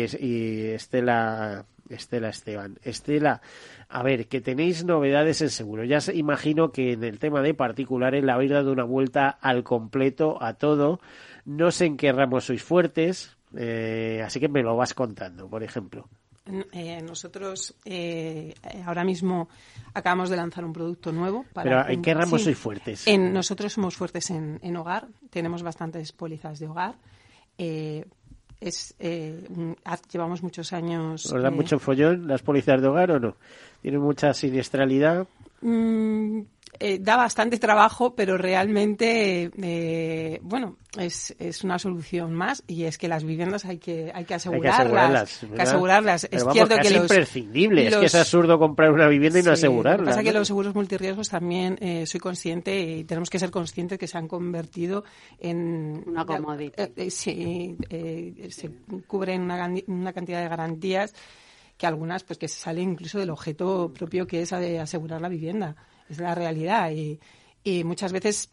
[0.71, 2.77] Estela, Estela Esteban.
[2.83, 3.41] Estela,
[3.89, 5.83] a ver, que tenéis novedades en seguro.
[5.83, 10.41] Ya imagino que en el tema de particulares le habéis dado una vuelta al completo,
[10.41, 10.99] a todo.
[11.47, 15.63] No sé en qué ramos sois fuertes, eh, así que me lo vas contando, por
[15.63, 16.09] ejemplo.
[16.73, 18.53] Eh, nosotros eh,
[18.85, 19.47] ahora mismo
[19.93, 21.45] acabamos de lanzar un producto nuevo.
[21.53, 23.07] Para ¿Pero en qué ramos sois fuertes?
[23.07, 26.95] En, nosotros somos fuertes en, en, hogar, tenemos bastantes pólizas de hogar.
[28.59, 29.47] Es, eh,
[30.11, 31.31] llevamos muchos años.
[31.31, 33.37] ¿Os dan mucho follón las pólizas de hogar o no?
[33.81, 35.27] ¿Tienen mucha siniestralidad?
[35.61, 36.41] Mm,
[36.79, 42.97] eh, da bastante trabajo, pero realmente, eh, bueno, es, es una solución más y es
[42.97, 45.43] que las viviendas hay que, hay que asegurarlas.
[45.43, 46.23] Hay que asegurarlas.
[46.25, 47.87] es cierto que, es imprescindible.
[47.87, 49.97] es que es absurdo comprar una vivienda y no asegurarla.
[49.97, 53.51] Lo que pasa que los seguros multirriesgos también eh, soy consciente y tenemos que ser
[53.51, 55.03] conscientes que se han convertido
[55.39, 56.91] en una comodidad.
[56.95, 57.77] Eh, sí,
[58.49, 58.71] se
[59.07, 61.13] cubren una, una cantidad de garantías
[61.77, 65.75] que algunas pues que se salen incluso del objeto propio que es asegurar la vivienda
[66.09, 67.19] es la realidad y,
[67.63, 68.49] y muchas veces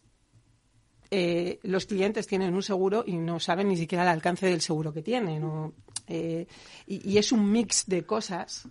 [1.11, 4.93] eh, los clientes tienen un seguro y no saben ni siquiera el alcance del seguro
[4.93, 5.73] que tienen.
[6.09, 6.47] eh,
[6.87, 8.67] y, y, es un mix de cosas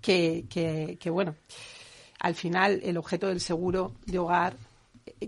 [0.00, 1.34] que, que, que, bueno,
[2.20, 4.56] al final el objeto del seguro de hogar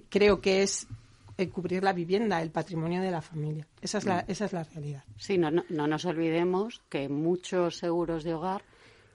[0.09, 0.87] creo que es
[1.37, 3.67] eh, cubrir la vivienda, el patrimonio de la familia.
[3.83, 4.31] Esa es la, Mm.
[4.31, 5.05] esa es la realidad.
[5.19, 8.62] Sí, no, no, no nos olvidemos que muchos seguros de hogar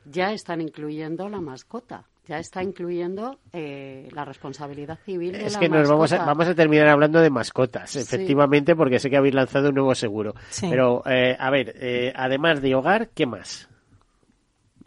[0.06, 5.60] ya están incluyendo la mascota, ya está incluyendo eh, la responsabilidad civil de Es la
[5.60, 8.00] que nos vamos a, vamos a terminar hablando de mascotas, Sí.
[8.00, 10.36] efectivamente, porque sé que habéis lanzado un nuevo seguro.
[10.50, 10.68] Sí.
[10.70, 13.68] Pero, eh, a ver, eh, además de hogar, ¿qué más?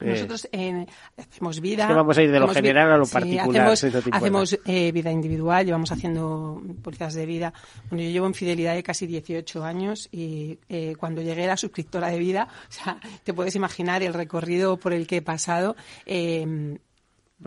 [0.01, 0.85] Eh, Nosotros eh,
[1.17, 1.83] hacemos vida.
[1.85, 3.93] Es que vamos a ir de lo general a lo sí, particular, hacemos si no
[3.93, 4.17] te importa.
[4.17, 7.53] hacemos, eh, vida individual, llevamos haciendo pólizas de vida.
[7.89, 12.09] Bueno, yo llevo en fidelidad de casi 18 años y eh, cuando llegué era suscriptora
[12.09, 15.77] de vida, o sea, te puedes imaginar el recorrido por el que he pasado.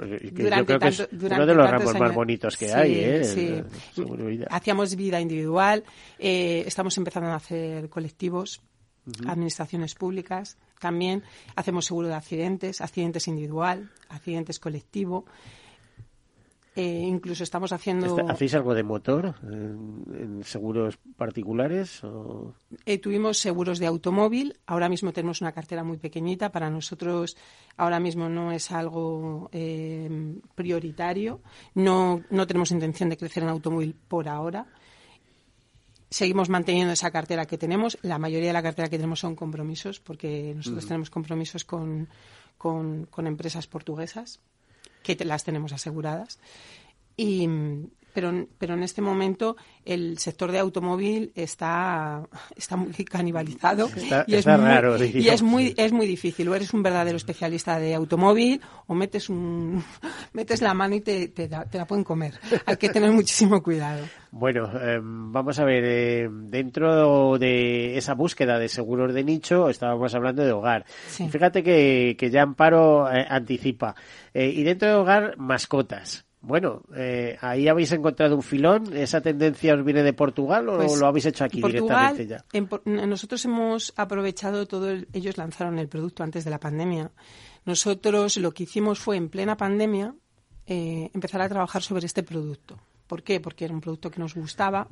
[0.03, 2.57] Eh, porque yo durante creo que es tanto- uno durante de los ramos más bonitos
[2.57, 3.23] que Sí, hay, ¿eh?
[3.23, 3.47] sí.
[3.47, 4.47] El seguro de vida.
[4.49, 5.83] Hacíamos vida individual,
[6.19, 8.61] eh, estamos empezando a hacer colectivos,
[9.27, 11.23] administraciones públicas, también
[11.55, 15.25] hacemos seguro de accidentes, accidentes individual, accidentes colectivo.
[16.77, 18.05] Eh, incluso estamos haciendo.
[18.17, 22.03] Está- ¿Hacéis algo de motor en, en seguros particulares?
[22.03, 22.53] O...
[22.85, 24.57] Eh, tuvimos seguros de automóvil.
[24.65, 26.51] Ahora mismo tenemos una cartera muy pequeñita.
[26.51, 27.37] Para nosotros,
[27.77, 31.41] ahora mismo no es algo eh, prioritario.
[31.75, 34.65] No, no tenemos intención de crecer en automóvil por ahora.
[36.09, 37.97] Seguimos manteniendo esa cartera que tenemos.
[38.01, 40.87] La mayoría de la cartera que tenemos son compromisos, porque nosotros Mm.
[40.87, 42.07] tenemos compromisos con,
[42.57, 44.39] con, con empresas portuguesas
[45.05, 46.39] que las tenemos aseguradas.
[47.15, 47.47] Y,
[48.15, 52.23] pero, pero en este momento el sector de automóvil está,
[52.55, 55.33] está muy canibalizado Está- y, es está muy, raro, y diríamos.
[55.35, 59.83] es muy es muy difícil o eres un verdadero especialista de automóvil o metes un
[60.33, 62.33] metes la mano y te, te, da- te la pueden comer
[62.65, 68.57] hay que tener muchísimo cuidado Bueno, eh, vamos a ver, eh, dentro de esa búsqueda
[68.59, 70.85] de seguros de nicho, estábamos hablando de hogar.
[71.07, 71.23] Sí.
[71.25, 73.95] Y Fíjate que, que ya Amparo eh, anticipa.
[74.33, 76.25] Eh, y dentro de hogar, mascotas.
[76.45, 78.95] Bueno, eh, ahí habéis encontrado un filón.
[78.95, 83.01] ¿Esa tendencia os viene de Portugal o Pues, lo habéis hecho aquí Portugal, directamente ya?
[83.03, 87.11] en nosotros hemos aprovechado todo, el- ellos lanzaron el producto antes de la pandemia.
[87.65, 90.13] Nosotros lo que hicimos fue en plena pandemia
[90.67, 92.77] eh, empezar a trabajar sobre este producto.
[93.07, 93.39] ¿Por qué?
[93.39, 94.87] Porque era un producto que nos gustaba.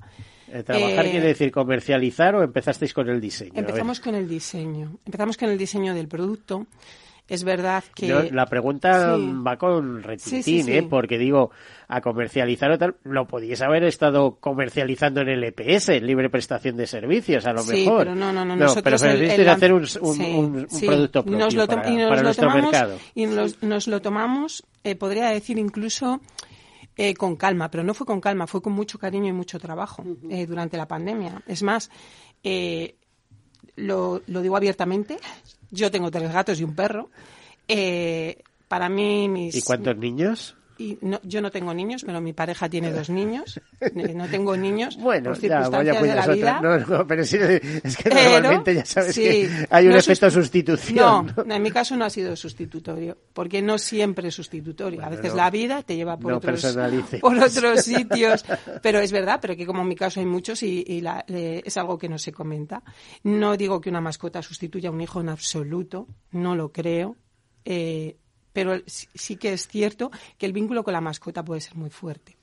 [0.47, 3.53] Eh, ¿Trabajar Eh, quiere decir comercializar o empezasteis con el diseño?
[3.55, 4.97] Empezamos con el diseño.
[5.03, 6.67] Empezamos con el diseño del producto.
[7.27, 9.31] Es verdad que Yo- la pregunta Sí.
[9.47, 10.73] va con retintín, Sí, sí, sí.
[10.77, 10.83] ¿eh?
[10.83, 11.51] Porque digo,
[11.87, 16.75] a comercializar o tal, lo podíais haber estado comercializando en el EPS, en libre prestación
[16.75, 17.99] de servicios, a lo Sí, mejor.
[17.99, 18.55] pero no, no, no.
[18.55, 21.95] pero nosotros el- hacer un, un- un- un producto propio Nos lo tom- para, y
[21.95, 22.97] nos para lo nuestro tomamos- mercado.
[23.15, 26.19] Y nos, nos lo tomamos, eh, podría decir incluso
[26.97, 30.03] eh, con calma, pero no fue con calma, fue con mucho cariño y mucho trabajo
[30.29, 31.41] eh, durante la pandemia.
[31.47, 31.89] Es más,
[32.43, 32.95] eh,
[33.75, 35.17] lo, lo digo abiertamente,
[35.73, 37.09] yo tengo tres gatos y un perro.
[37.67, 40.55] Eh, para mí, mis, ¿Y cuántos niños?
[40.83, 43.59] Y no- yo no tengo niños, pero mi pareja tiene dos niños.
[43.81, 46.59] Eh, No tengo niños Bueno, por ya, circunstancias de la vida.
[46.61, 49.97] No, no, pero sí, es que Pero, normalmente ya sabes sí, que hay un no
[49.99, 51.33] efecto sus- sustitución.
[51.45, 55.03] No, en mi caso no ha sido sustitutorio, porque no siempre es sustitutorio.
[55.03, 56.65] a veces la vida te lleva por, otros,
[57.21, 58.45] por otros sitios,
[58.81, 61.61] pero es verdad, pero que como en mi caso hay muchos y, y la- eh,
[61.65, 62.83] es algo que no se comenta.
[63.23, 67.15] No digo que una mascota sustituya a un hijo en absoluto, no lo creo.
[67.65, 68.17] eh,
[68.53, 71.89] pero sí sí que es cierto que el vínculo con la mascota puede ser muy
[71.89, 72.37] fuerte.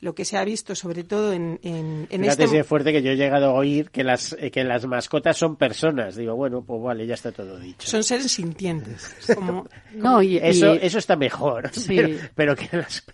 [0.00, 2.90] Lo que se ha visto, sobre todo en, en, en Fíjate este si es fuerte
[2.90, 6.16] que yo he llegado a oír que las, eh, que las mascotas son personas.
[6.16, 7.86] Digo, bueno, pues vale, ya está todo dicho.
[7.88, 9.14] son seres sintientes.
[9.32, 11.70] Como, No, y, Eso, y- eso está mejor.
[11.72, 11.94] Sí.
[11.94, 13.04] Pero, pero que, las,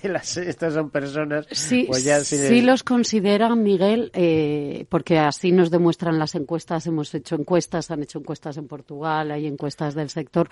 [0.00, 1.46] que las, estas son personas.
[1.52, 6.34] Sí, pues ya sí sí les- los consideran, Miguel, eh, porque así nos demuestran las
[6.34, 6.84] encuestas.
[6.88, 10.48] Hemos hecho encuestas, han hecho encuestas en Portugal, hay encuestas del sector,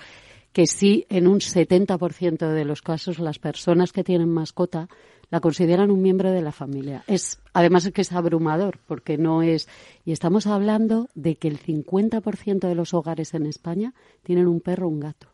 [0.52, 4.88] que sí, en un 70% de los casos, las personas que tienen mascota
[5.30, 7.04] la consideran un miembro de la familia.
[7.06, 9.68] Es, además es que es abrumador, porque no es.
[10.04, 14.86] Y estamos hablando de que el 50% de los hogares en España tienen un perro
[14.86, 15.28] o un gato.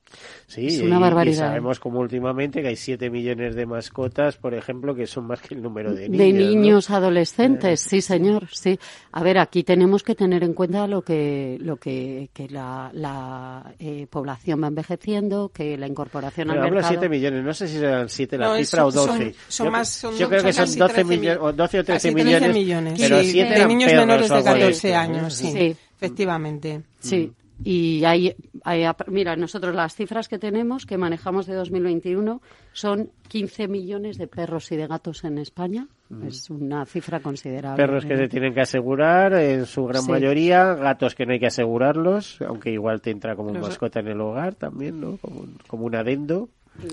[0.46, 1.32] Sí, es una y- barbaridad.
[1.34, 5.40] Y sabemos como últimamente que hay 7 millones de mascotas, por ejemplo, que son más
[5.40, 6.18] que el número de niños.
[6.18, 6.38] De ¿no?
[6.50, 8.78] niños adolescentes, sí señor, sí.
[9.12, 13.74] A ver, aquí tenemos que tener en cuenta lo que lo que, que la, la
[13.78, 16.94] eh, población va envejeciendo, que la incorporación Pero al hablo mercado.
[17.00, 19.06] 7 millones, no sé si serán 7 la No, cifra son- o 12.
[19.24, 21.52] son- son yo, más- son- yo creo son que son casi 12, 13 millones, o
[21.52, 24.70] 12 o 13, 13 millones, millones, pero sí, 7 de niños menores de algo 14
[24.70, 24.94] esto, ¿no?
[24.96, 25.76] años, sí, Sí.
[25.96, 26.82] efectivamente.
[27.00, 27.32] Sí.
[27.64, 32.42] Y hay, hay, mira, nosotros las cifras que tenemos, que manejamos de 2021,
[32.72, 35.88] son 15 millones de perros y de gatos en España.
[36.10, 36.26] Mm.
[36.26, 37.82] Es una cifra considerable.
[37.82, 40.10] Perros que se tienen que asegurar, en su gran Sí.
[40.10, 44.08] mayoría, gatos que no hay que asegurarlos, aunque igual te entra como Los- mascota en
[44.08, 45.16] el hogar también, ¿no?
[45.16, 46.50] Como, un- como un adendo.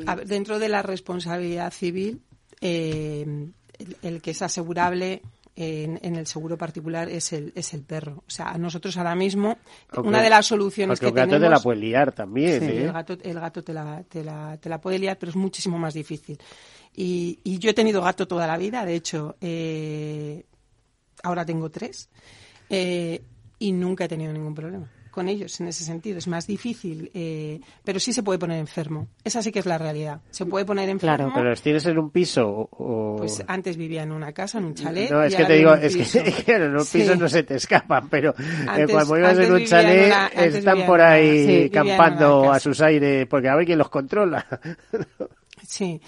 [0.08, 2.22] A ver, dentro de la responsabilidad civil,
[2.62, 3.50] eh,
[4.02, 5.22] el, que es asegurable
[5.56, 8.24] en, el seguro particular es el, es el perro.
[8.28, 9.58] O sea, nosotros ahora mismo,
[9.98, 11.24] una de las soluciones que tenemos...
[11.24, 12.84] el gato te la puede liar también, ¿eh?
[12.86, 15.78] el gato, el gato te, la, te, la, te la puede liar, pero es muchísimo
[15.78, 16.38] más difícil.
[16.96, 20.46] Y, y yo he tenido gato toda la vida, de hecho, eh,
[21.24, 22.10] ahora tengo tres,
[22.70, 23.24] eh,
[23.60, 26.18] y nunca he tenido ningún problema con ellos en ese sentido.
[26.18, 29.08] Es más difícil, eh, pero sí se puede poner enfermo.
[29.24, 30.22] Esa sí que es la realidad.
[30.32, 31.16] Se puede poner enfermo.
[31.16, 33.16] Claro, pero tienes en un piso o...
[33.18, 35.12] Pues antes vivía en una casa, en un chalet.
[35.12, 35.96] No, es que te digo, es
[36.44, 38.34] que en los pisos no se te escapan, pero
[38.76, 43.56] eh, cuando ibas en un chalet están por ahí campando a sus aires, porque a
[43.56, 44.46] ver quién los controla.
[45.68, 46.02] sí.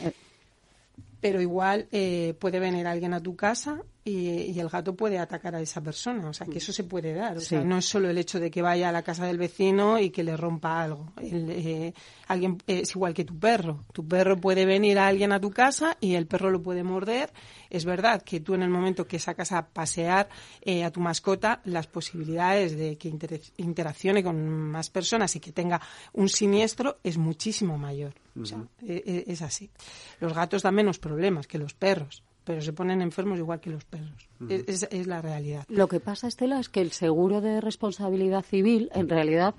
[1.21, 5.61] Pero igual eh, puede venir alguien a tu casa y, el gato puede atacar a
[5.61, 6.29] esa persona.
[6.29, 7.37] O sea, que eso se puede dar.
[7.37, 9.97] O sea, no es solo el hecho de que vaya a la casa del vecino
[9.97, 11.11] y que le rompa algo.
[11.19, 11.91] Eh,
[12.27, 13.83] alguien es igual que tu perro.
[13.93, 17.33] Tu perro puede venir a alguien a tu casa y el perro lo puede morder.
[17.71, 20.29] Es verdad que tú en el momento que sacas a pasear
[20.61, 23.11] eh, a tu mascota, las posibilidades de que
[23.57, 25.81] interaccione con más personas y que tenga
[26.13, 28.13] un siniestro es muchísimo mayor.
[28.39, 29.71] O sea, e, e, es así.
[30.19, 33.83] Los gatos dan menos problemas que los perros pero se ponen enfermos igual que los
[33.83, 34.29] perros.
[34.49, 35.65] es, la realidad.
[35.67, 39.55] Lo que pasa, Estela, es que el seguro de responsabilidad civil, en realidad,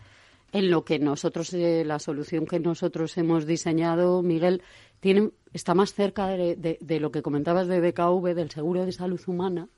[0.53, 4.62] en lo que nosotros, eh, la solución que nosotros hemos diseñado, Miguel,
[5.01, 9.68] tiene, está más cerca de, lo que comentabas de BKV, del seguro de salud humana,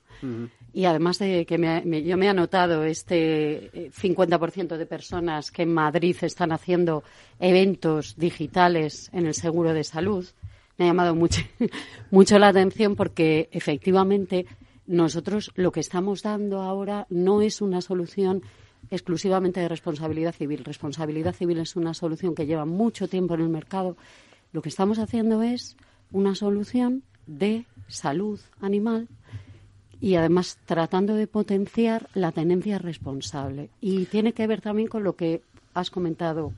[0.73, 1.55] y además de que
[2.05, 7.03] yo me he anotado este 50% eh, de personas que en Madrid están haciendo
[7.39, 10.27] eventos digitales en el seguro de salud
[10.79, 11.41] me ha llamado mucho,
[12.09, 14.47] mucho la atención porque efectivamente
[14.87, 18.41] nosotros lo que estamos dando ahora no es una solución
[18.89, 20.63] exclusivamente de responsabilidad civil.
[20.63, 23.97] Responsabilidad civil es una solución que lleva mucho tiempo en el mercado.
[24.53, 25.75] Lo que estamos haciendo es
[26.11, 29.09] una solución de salud animal
[29.99, 33.69] y además tratando de potenciar la tenencia responsable.
[33.81, 36.53] Y tiene que ver también con lo que has comentado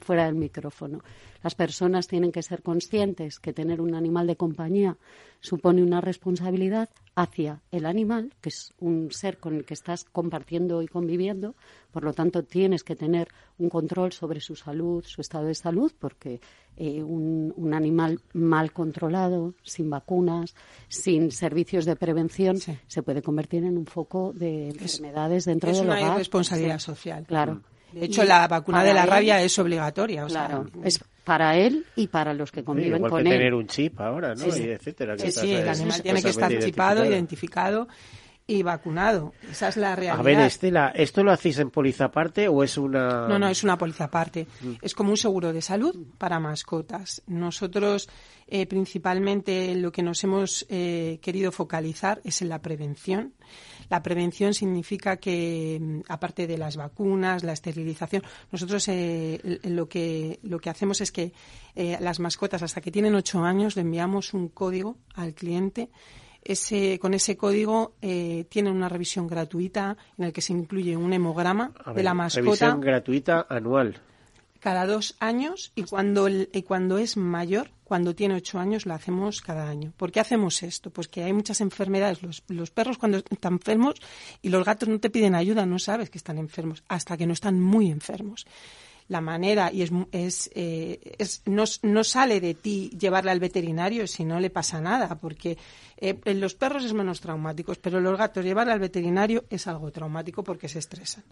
[0.00, 1.02] fuera del micrófono.
[1.42, 4.96] Las personas tienen que ser conscientes que tener un animal de compañía
[5.40, 10.82] supone una responsabilidad hacia el animal, que es un ser con el que estás compartiendo
[10.82, 11.54] y conviviendo.
[11.92, 15.92] Por lo tanto, tienes que tener un control sobre su salud, su estado de salud,
[15.98, 16.40] porque
[16.76, 20.54] eh, un, animal mal controlado, sin vacunas,
[20.88, 25.98] sin servicios de prevención, se puede convertir en un foco de enfermedades dentro del hogar.
[25.98, 27.24] Es una responsabilidad social.
[27.26, 27.54] Claro.
[27.54, 27.77] Mm.
[27.92, 30.26] De hecho, la vacuna de la rabia es obligatoria.
[30.26, 33.36] claro, es para él y para los que conviven con que él.
[33.36, 34.50] tener un chip ahora, ¿no?
[34.50, 35.18] Sí, y etcétera.
[35.18, 37.88] Sí, sí, el animal tiene que estar chipado, identificado
[38.50, 39.34] y vacunado.
[39.48, 40.18] Esa es la realidad.
[40.18, 43.28] A ver, Estela, ¿esto lo hacéis en póliza aparte o es una...?
[43.28, 44.46] No, no, es una póliza aparte.
[44.62, 44.72] Mm.
[44.80, 47.22] Es como un seguro de salud para mascotas.
[47.26, 48.08] Nosotros,
[48.46, 53.34] eh, principalmente, lo que nos hemos eh, querido focalizar es en la prevención.
[53.90, 60.40] La prevención significa que, mm, aparte de las vacunas, la esterilización, nosotros eh, lo, que,
[60.42, 61.32] lo que hacemos es que
[62.00, 65.90] las mascotas, hasta que tienen ocho años, le enviamos un código al cliente
[66.42, 71.12] ese, con ese código eh, tienen una revisión gratuita en el que se incluye un
[71.12, 72.44] hemograma de la mascota.
[72.44, 74.00] Revisión gratuita anual.
[74.60, 79.40] Cada dos años y cuando, y cuando es mayor, cuando tiene ocho años, lo hacemos
[79.40, 79.92] cada año.
[79.96, 80.90] ¿Por qué hacemos esto?
[80.90, 82.22] Pues que hay muchas enfermedades.
[82.22, 83.94] Los, los perros cuando están enfermos
[84.42, 87.32] y los gatos no te piden ayuda, no sabes que están enfermos, hasta que no
[87.32, 88.46] están muy enfermos
[89.08, 94.06] la manera y es, es, eh, es no, no, sale de ti llevarle al veterinario
[94.06, 95.56] si no le pasa nada, porque
[95.96, 99.90] eh, en los perros es menos traumáticos, pero los gatos llevarle al veterinario es algo
[99.90, 101.24] traumático porque se estresan.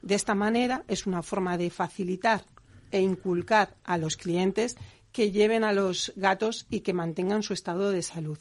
[0.00, 2.44] De esta manera es una forma de facilitar
[2.90, 4.76] e inculcar a los clientes
[5.10, 8.38] que lleven a los gatos y que mantengan su estado de salud.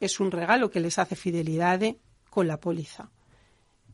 [0.00, 1.80] Es un regalo que les hace fidelidad
[2.30, 3.10] con la póliza.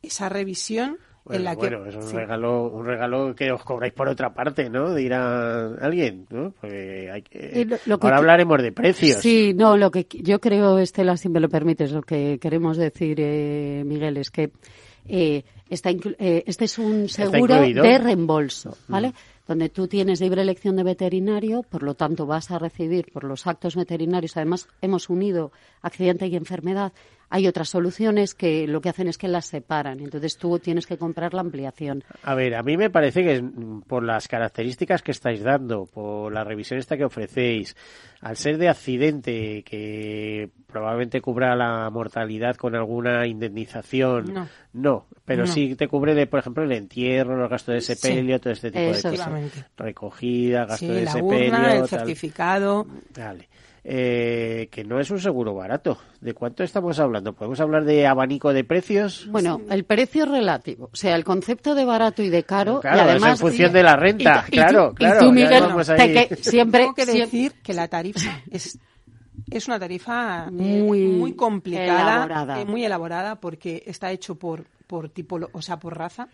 [0.02, 4.68] Esa revisión bueno, bueno, es un regalo, un regalo que os cobráis por otra parte,
[4.68, 4.92] ¿no?
[4.94, 6.52] Dirá alguien, ¿no?
[6.60, 7.66] Porque hay que...
[8.00, 9.20] Ahora hablaremos de precios.
[9.20, 13.18] Sí, no, lo que yo creo, Estela, si me lo permites, lo que queremos decir,
[13.20, 14.50] eh, Miguel, es que
[15.06, 19.08] eh, está eh, este es un seguro de reembolso, ¿vale?
[19.08, 19.14] Mm.
[19.46, 23.46] Donde tú tienes libre elección de veterinario, por lo tanto vas a recibir por los
[23.46, 24.36] actos veterinarios.
[24.36, 25.50] Además, hemos unido
[25.82, 26.92] accidente y enfermedad
[27.32, 30.00] hay otras soluciones que lo que hacen es que las separan.
[30.00, 32.04] Entonces tú tienes que comprar la ampliación.
[32.24, 33.42] A ver, a mí me parece que
[33.86, 37.74] por las características que estáis dando, por la revisión esta que ofrecéis,
[38.20, 45.46] al ser de accidente que probablemente cubra la mortalidad con alguna indemnización, no, no pero
[45.46, 48.92] sí te cubre de, por ejemplo, el entierro, los gastos de sepelio, todo este tipo
[48.92, 49.30] de cosas.
[49.78, 52.86] Recogida, gasto de la sepelio, el certificado.
[53.16, 53.48] Vale.
[53.84, 55.98] Eh, que no es un seguro barato.
[56.20, 57.32] ¿De cuánto estamos hablando?
[57.32, 59.26] ¿Podemos hablar de abanico de precios?
[59.28, 60.88] Bueno, el precio relativo.
[60.92, 62.80] O sea, el concepto de barato y de caro.
[62.80, 64.44] Claro, y además, es en función de la renta.
[64.50, 65.16] claro, claro.
[65.16, 65.64] Y tú, Miguel,
[65.96, 66.80] te que siempre.
[66.80, 68.78] Tengo que decir que la tarifa es
[69.50, 72.60] es una tarifa muy, muy complicada, elaborada.
[72.60, 76.28] Eh, muy elaborada porque está hecho por, por tipo, o sea, por raza.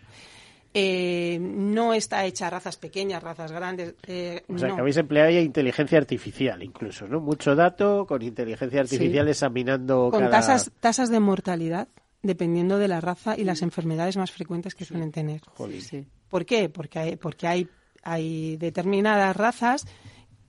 [0.73, 3.95] Eh, no está hecha a razas pequeñas, razas grandes.
[4.05, 4.75] Eh, o sea, no.
[4.75, 7.19] que habéis empleado ya inteligencia artificial, incluso, ¿no?
[7.19, 9.31] Mucho dato con inteligencia artificial Sí.
[9.31, 10.31] examinando Con cada...
[10.31, 11.87] tasas, tasas de mortalidad
[12.21, 15.41] dependiendo de la raza y las enfermedades más frecuentes que suelen tener.
[15.55, 15.81] Jolín.
[16.29, 16.69] ¿Por qué?
[16.69, 17.67] Porque hay, porque hay,
[18.03, 19.87] hay determinadas razas,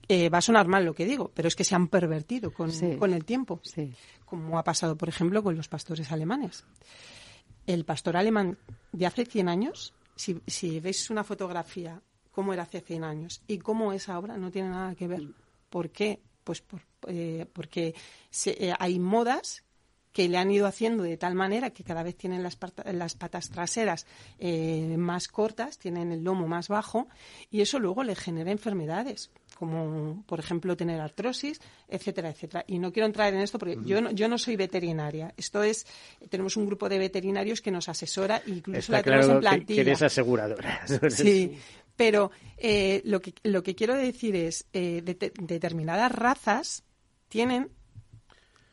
[0.07, 2.71] eh, va a sonar mal lo que digo, pero es que se han pervertido con,
[2.71, 2.95] Sí.
[2.97, 3.91] con el tiempo, Sí.
[4.25, 6.65] como ha pasado, por ejemplo, con los pastores alemanes.
[7.65, 8.57] El pastor alemán
[8.91, 12.01] de hace 100 años, si, si veis una fotografía,
[12.31, 15.23] cómo era hace 100 años y cómo es ahora, no tiene nada que ver.
[15.69, 16.19] ¿Por qué?
[16.43, 16.63] Pues
[17.07, 17.93] eh, porque
[18.29, 19.63] se- eh, hay modas
[20.11, 22.57] que le han ido haciendo de tal manera que cada vez tienen las,
[22.93, 24.05] las patas traseras
[24.39, 27.07] eh, más cortas, tienen el lomo más bajo
[27.49, 29.31] y eso luego le genera enfermedades
[29.61, 32.63] como por ejemplo tener artrosis, etcétera, etcétera.
[32.67, 35.33] Y no quiero entrar en esto porque yo, no, yo no soy veterinaria.
[35.37, 35.85] Esto es,
[36.29, 39.47] tenemos un grupo de veterinarios que nos asesora, incluso Está la tenemos claro en que,
[39.49, 39.75] plantilla.
[39.83, 40.81] que eres aseguradora.
[41.09, 41.57] Sí,
[41.95, 46.83] pero eh, lo, que, lo que quiero decir es, eh, de- determinadas razas
[47.29, 47.69] tienen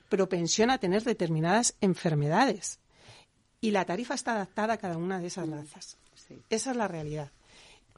[0.08, 2.80] propensión a tener determinadas enfermedades
[3.60, 5.98] y la tarifa está adaptada a cada una de esas razas.
[6.48, 7.30] Esa es la realidad.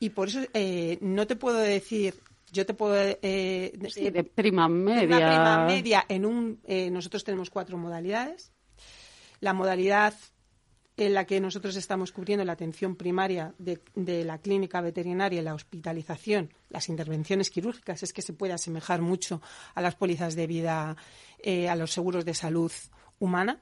[0.03, 2.15] Y por eso eh, no te puedo decir,
[2.53, 5.17] yo te puedo eh, Sí, eh, de prima de media.
[5.17, 6.61] Una prima media en un.
[6.65, 8.53] eh, nosotros tenemos cuatro modalidades.
[9.41, 10.15] La modalidad
[10.97, 15.55] en la que nosotros estamos cubriendo la atención primaria de, de la clínica veterinaria, la
[15.55, 19.41] hospitalización, las intervenciones quirúrgicas, es que se puede asemejar mucho
[19.75, 20.97] a las pólizas de vida,
[21.39, 22.71] eh, a los seguros de salud
[23.19, 23.59] humana.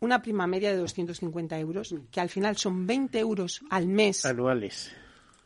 [0.00, 4.24] Una prima media de 250 euros, que al final son 20 euros al mes.
[4.24, 4.92] Anuales.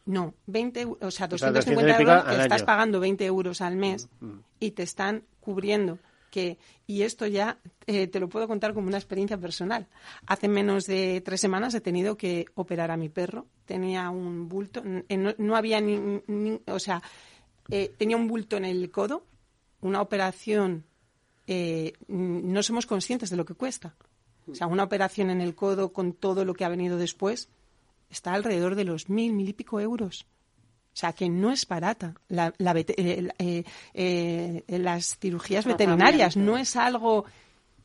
[0.06, 3.00] No, 20, eu- o sea, O sea, 250 200 y pico euros, que estás pagando
[3.00, 4.38] 20 euros al mes Mm.
[4.60, 5.98] y te están cubriendo.
[6.30, 9.88] Que, y esto ya eh, te lo puedo contar como una experiencia personal.
[10.26, 13.46] Hace menos de tres semanas he tenido que operar a mi perro.
[13.64, 15.98] Tenía un bulto, eh, no, no había ni,
[16.28, 17.02] ni- o sea,
[17.68, 19.24] eh, tenía un bulto en el codo,
[19.80, 20.84] una operación,
[21.48, 23.96] eh, no somos conscientes de lo que cuesta.
[24.50, 27.48] O sea, una operación en el codo con todo lo que ha venido después
[28.10, 30.26] está alrededor de los mil, mil y pico euros.
[30.92, 33.62] O sea, que no es barata la, la vete- eh, la- eh,
[33.94, 36.36] eh, las cirugías veterinarias.
[36.36, 37.24] No es algo...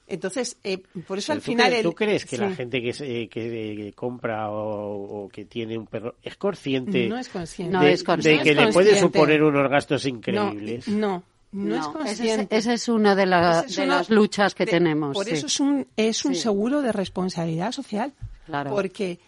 [0.07, 1.71] Entonces, eh, por eso Pero al ¿tú final...
[1.71, 5.45] cre- el- ¿Tú crees que la gente que, se- que, eh, compra o, o que
[5.45, 7.73] tiene un perro es consciente, No es consciente.
[7.73, 8.49] No de, es consciente.
[8.49, 10.87] de No que es le puede suponer unos gastos No, increíbles?
[10.87, 11.23] no,
[11.53, 12.57] no, es esa es, consciente.
[12.57, 15.13] esa es una de, la- Ese es de uno las luchas que de- tenemos.
[15.15, 15.31] Por sí.
[15.33, 16.41] eso es un, es un Sí.
[16.41, 18.13] seguro de responsabilidad social.
[18.45, 18.71] Claro.
[18.71, 19.19] Porque,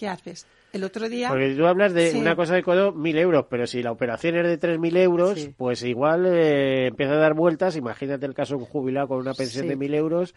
[0.00, 0.46] ¿qué haces?
[0.72, 1.28] El otro día...
[1.28, 2.18] Porque tú hablas de Sí.
[2.18, 5.38] una cosa de codo, mil euros, pero si la operación es de tres mil euros,
[5.38, 5.52] Sí.
[5.56, 7.76] pues igual eh, empieza a dar vueltas.
[7.76, 9.68] Imagínate el caso de un jubilado con una pensión Sí.
[9.68, 10.32] de mil euros.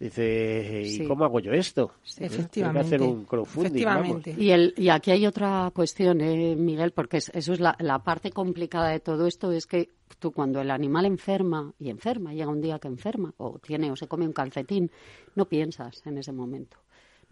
[0.00, 1.04] Dice, ¿y Sí.
[1.04, 1.92] cómo hago yo esto?
[2.18, 2.50] Efectivamente.
[2.60, 4.06] Tengo que hacer un crowdfunding, vamos.
[4.08, 4.34] Efectivamente.
[4.42, 7.98] Y, el, y aquí hay otra cuestión, eh, Miguel, porque es- eso es la, la
[8.04, 12.50] parte complicada de todo esto, es que tú cuando el animal enferma, y enferma, llega
[12.50, 14.90] un día que enferma, o tiene o se come un calcetín,
[15.34, 16.78] no piensas en ese momento.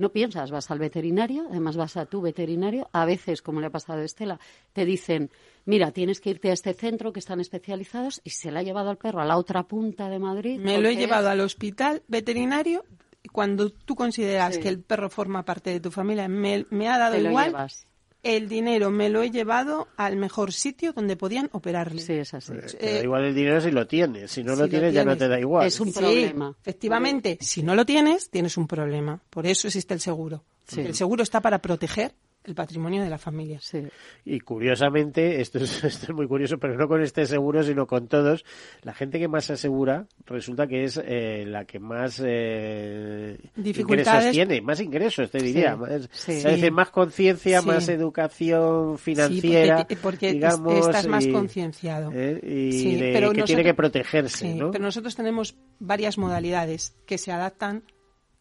[0.00, 3.70] No piensas, vas al veterinario, además vas a tu veterinario, a veces, como le ha
[3.70, 4.40] pasado a Estela,
[4.72, 5.30] te dicen,
[5.66, 8.88] mira, tienes que irte a este centro que están especializados y se le ha llevado
[8.88, 10.58] al perro a la otra punta de Madrid.
[10.58, 12.82] Me lo he llevado es- al hospital veterinario.
[13.30, 14.62] Cuando tú consideras Sí.
[14.62, 17.48] que el perro forma parte de tu familia, me, me ha dado igual.
[17.50, 17.86] llevas.
[18.22, 22.02] El dinero me lo he llevado al mejor sitio donde podían operarle.
[22.02, 22.52] Sí, es así.
[22.52, 24.30] Te da Eh, ino si lo si lo tienes.
[24.30, 25.66] Si no si lo lo tienes, ya no te da igual.
[25.66, 26.54] Es un Sí, problema.
[26.60, 29.20] Efectivamente, si no lo tienes, tienes un problema.
[29.30, 30.44] Por eso existe el seguro.
[30.66, 30.82] Sí.
[30.82, 32.12] El seguro está para proteger
[32.44, 33.58] el patrimonio de la familia.
[33.60, 33.82] Sí.
[34.24, 38.08] Y curiosamente, esto es, esto es muy curioso, pero no con este seguro, sino con
[38.08, 38.44] todos,
[38.82, 44.06] la gente que más se asegura resulta que es eh, la que más eh, Dificultades.
[44.26, 45.72] ingresos tiene, más ingresos, te diría.
[45.74, 46.32] Sí, Más, sí.
[46.32, 47.66] es decir, más conciencia, Sí.
[47.66, 50.86] más educación Sí, financiera, porque, porque digamos.
[50.86, 52.10] estás más y- concienciado.
[52.14, 54.70] eh, y Sí, de pero que tiene nosotros- que protegerse, Sí, ¿no?
[54.70, 57.82] pero nosotros tenemos varias modalidades que se adaptan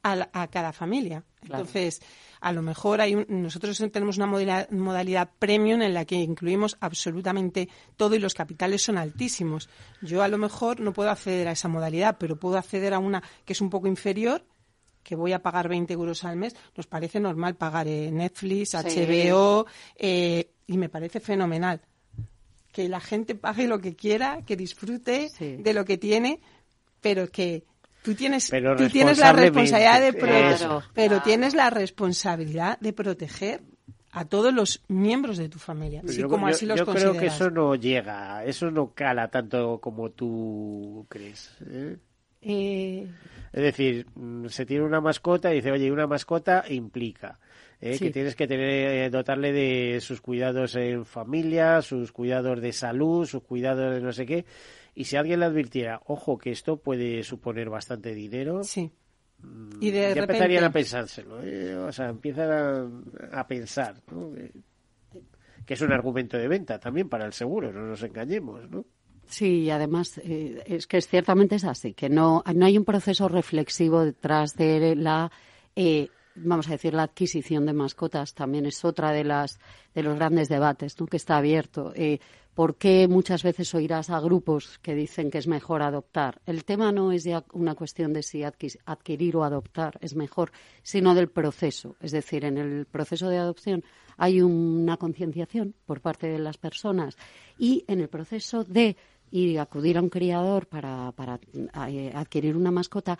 [0.03, 1.23] a, la- a cada familia.
[1.41, 1.61] Claro.
[1.63, 2.01] Entonces,
[2.41, 6.77] a lo mejor hay un- nosotros tenemos una modalidad, modalidad premium en la que incluimos
[6.79, 7.67] absolutamente
[7.97, 9.69] todo y los capitales son altísimos.
[10.01, 13.21] Yo a lo mejor no puedo acceder a esa modalidad, pero puedo acceder a una
[13.45, 14.45] que es un poco inferior
[15.03, 18.77] que voy a pagar 20 euros al mes, nos parece normal pagar eh, Netflix, Sí.
[18.77, 19.65] HBO,
[19.95, 21.81] eh, y me parece fenomenal.
[22.71, 26.39] que la gente pague lo que quiera, que disfrute de lo que tiene,
[27.01, 27.63] pero que
[28.09, 33.61] tú tienes, tú tienes la responsabilidad de proteger, pero tienes la responsabilidad de proteger
[34.11, 37.11] a todos los miembros de tu familia, así yo, como así los yo consideras.
[37.11, 41.55] creo que eso no llega, eso no cala tanto como tú crees.
[41.69, 41.97] ¿eh?
[42.41, 43.07] Eh,
[43.53, 47.37] Es decir, mm, se tiene una mascota y dice, oye, una mascota implica
[47.81, 48.05] eh, Sí.
[48.05, 53.25] que tienes que tener, eh, dotarle de sus cuidados en familia, sus cuidados de salud,
[53.25, 54.45] sus cuidados de no sé qué.
[54.95, 58.91] Y si alguien le advirtiera, ojo, que esto puede suponer bastante dinero, sí.
[59.79, 61.41] Y de ya empezarían a pensárselo.
[61.41, 61.73] ¿eh?
[61.77, 64.31] O sea, empiezan a, a pensar, ¿no?
[65.65, 68.85] Que- es un argumento de venta también para el seguro, no nos engañemos, ¿no?
[69.27, 73.27] Sí, y además eh, es que ciertamente es así, que no, no hay un proceso
[73.29, 75.31] reflexivo detrás de la,
[75.75, 78.33] eh, vamos a decir, la adquisición de mascotas.
[78.33, 79.59] También es otra de las
[79.93, 80.95] de los grandes debates.
[81.09, 81.91] Que está abierto.
[81.95, 82.19] Eh,
[82.53, 86.41] ¿Por qué muchas veces oirás a grupos que dicen que es mejor adoptar?
[86.45, 90.51] El tema no es ya una cuestión de si adquirir o adoptar es mejor,
[90.83, 91.95] sino del proceso.
[92.01, 93.85] Es decir, en el proceso de adopción
[94.17, 97.17] hay una concienciación por parte de las personas
[97.57, 98.97] y en el proceso de
[99.31, 101.39] ir a acudir a un criador para, para
[101.87, 103.17] eh, adquirir una mascota,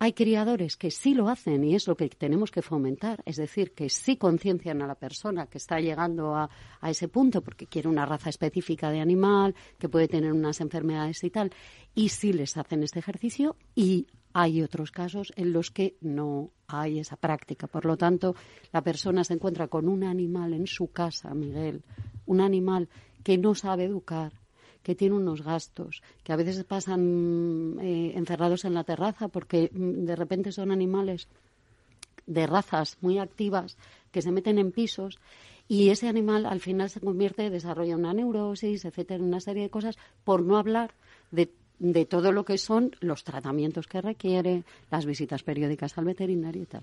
[0.00, 3.72] hay criadores que sí lo hacen y es lo que tenemos que fomentar, es decir,
[3.72, 6.48] que sí conciencian a la persona que está llegando a,
[6.82, 11.30] ese punto porque quiere una raza específica de animal, que puede tener unas enfermedades y
[11.30, 11.50] tal,
[11.94, 17.00] y sí les hacen este ejercicio y hay otros casos en los que no hay
[17.00, 17.66] esa práctica.
[17.66, 18.36] Por lo tanto,
[18.72, 21.82] la persona se encuentra con un animal en su casa, Miguel,
[22.26, 22.88] un animal
[23.24, 24.32] que no sabe educar,
[24.88, 30.06] que tiene unos gastos, que a veces pasan eh, encerrados en la terraza porque mm,
[30.06, 31.28] de repente son animales
[32.26, 33.76] de razas muy activas
[34.10, 35.18] que se meten en pisos
[35.68, 39.98] y ese animal al final se convierte, desarrolla una neurosis, etcétera, una serie de cosas,
[40.24, 40.94] por no hablar
[41.32, 46.62] de, de todo lo que son los tratamientos que requiere, las visitas periódicas al veterinario
[46.62, 46.82] y tal.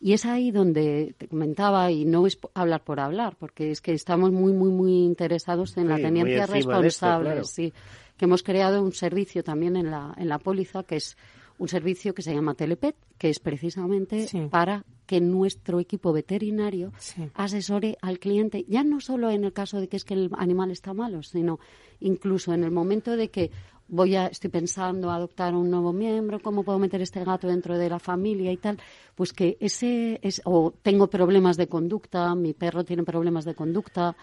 [0.00, 3.92] Y es ahí donde te comentaba, y no es hablar por hablar, porque es que
[3.92, 7.44] estamos muy, muy, muy interesados en la Sí, tenencia esto, responsable, claro.
[7.44, 7.72] sí,
[8.16, 11.16] que hemos creado un servicio también en la, en la póliza, que es
[11.58, 16.92] un servicio que se llama Telepet, que es precisamente para que nuestro equipo veterinario
[17.34, 20.70] asesore al cliente, ya no solo en el caso de que es que el animal
[20.70, 21.58] está malo, sino
[22.00, 23.50] incluso en el momento de que
[23.88, 27.88] voy a, estoy pensando adoptar un nuevo miembro, cómo puedo meter este gato dentro de
[27.88, 28.78] la familia y tal,
[29.14, 34.16] pues que ese es, o tengo problemas de conducta, mi perro tiene problemas de conducta,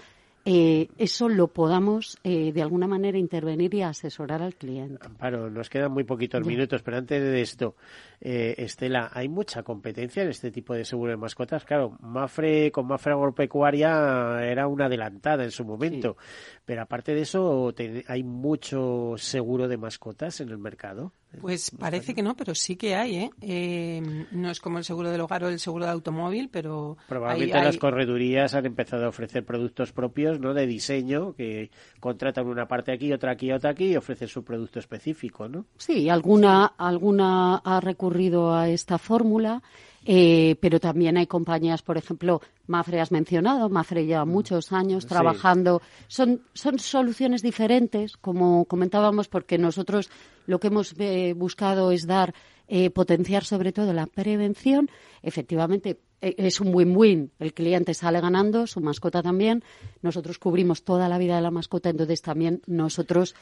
[0.46, 5.06] eh, eso lo podamos eh, de alguna manera intervenir y asesorar al cliente.
[5.06, 7.76] Amparo, nos quedan muy poquitos minutos, pero antes de esto,
[8.20, 11.64] eh, Estela, ¿hay mucha competencia en este tipo de seguro de mascotas?
[11.64, 16.18] Claro, Mafre con Mafre Agropecuaria era una adelantada en su momento,
[16.66, 17.74] pero aparte de eso,
[18.08, 21.14] ¿hay mucho seguro de mascotas en el mercado?
[21.42, 23.30] Pues parece que no, pero sí que hay, ¿eh?
[23.42, 27.58] Eh, No es como el seguro del hogar o el seguro de automóvil, pero Probablemente
[27.58, 30.54] hay- las corredurías han empezado a ofrecer productos propios, ¿no?
[30.54, 31.70] De diseño, que
[32.00, 35.66] contratan una parte aquí, otra aquí, otra aquí y ofrecen su producto específico, ¿no?
[35.78, 39.62] Sí, alguna, alguna ha recurrido a esta fórmula,
[40.06, 45.10] eh, pero también hay compañías, por ejemplo, Mafre has mencionado, Mafre lleva muchos años Sí.
[45.10, 45.82] trabajando.
[46.08, 50.10] Son, son soluciones diferentes, como comentábamos, porque nosotros
[50.48, 52.34] lo que hemos eh, buscado es dar,
[52.68, 54.90] eh, potenciar sobre todo la prevención.
[55.22, 57.32] Efectivamente, eh, es un win-win.
[57.40, 59.64] El cliente sale ganando, su mascota también.
[60.02, 63.36] Nosotros cubrimos toda la vida de la mascota, entonces también nosotros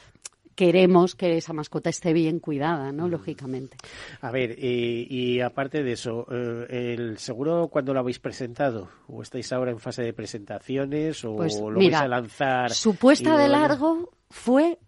[0.54, 3.08] queremos que esa mascota esté bien cuidada, ¿no?
[3.08, 3.76] Lógicamente.
[4.20, 8.88] A ver, y, y aparte de eso, eh, ¿el seguro cuándo lo habéis presentado?
[9.08, 11.24] ¿O estáis ahora en fase de presentaciones?
[11.24, 12.70] ¿O Pues lo mira, vais a lanzar?
[12.72, 14.78] Su puesta de largo fue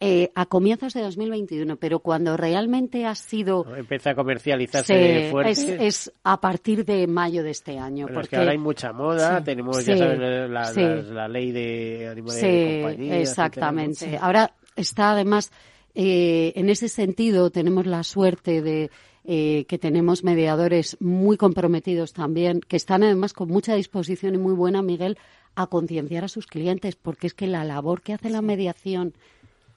[0.00, 3.64] eh, a comienzos de 2021, pero cuando realmente ha sido...
[3.76, 4.92] Empieza a comercializarse
[5.24, 5.50] se- fuerte.
[5.52, 8.06] es, es a partir de mayo de este año.
[8.08, 10.80] Es porque que ahora hay mucha moda, Sí, tenemos, sí, ya sabes, la, la- sí.
[10.82, 13.18] la- la ley de animales Sí, de compañía.
[13.18, 14.18] exactamente.
[14.20, 15.50] Ahora está además,
[15.94, 18.90] eh, en ese sentido, tenemos la suerte de
[19.24, 24.52] eh, que tenemos mediadores muy comprometidos también, que están además con mucha disposición y muy
[24.52, 25.16] buena, Miguel,
[25.54, 29.14] a concienciar a sus clientes, porque es que la labor que hace la mediación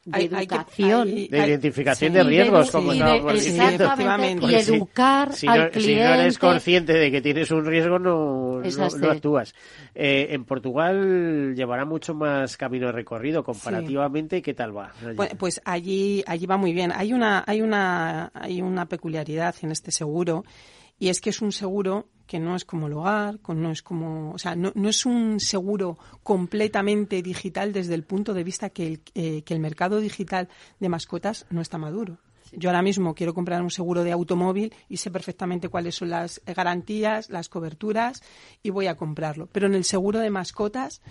[0.08, 2.18] de Hay- hay que- educación hay- De identificación Sí.
[2.18, 3.64] de riesgos, como estábamos diciendo.
[3.84, 6.14] exactamente, y si- educar si al no, Si no cliente.
[6.22, 9.54] eres consciente de que tienes un riesgo, no, no, actúas.
[9.94, 14.42] Eh, en Portugal llevará mucho más camino de recorrido comparativamente.
[14.42, 14.92] ¿Qué tal va?
[15.06, 15.16] allí?
[15.16, 16.92] Pues, pues allí, allí va muy bien.
[16.96, 20.46] Hay una, hay una, hay una peculiaridad en este seguro
[21.00, 24.34] Y es que es un seguro que no es como el hogar, no es como,
[24.34, 28.88] o sea, no, no es un seguro completamente digital desde el punto de vista que
[28.88, 32.20] el, eh, que el mercado digital de mascotas no está maduro.
[32.52, 36.42] Yo ahora mismo quiero comprar un seguro de automóvil y sé perfectamente cuáles son las
[36.46, 38.22] garantías, las coberturas
[38.64, 39.48] y voy a comprarlo.
[39.52, 41.02] Pero en el seguro de mascotas,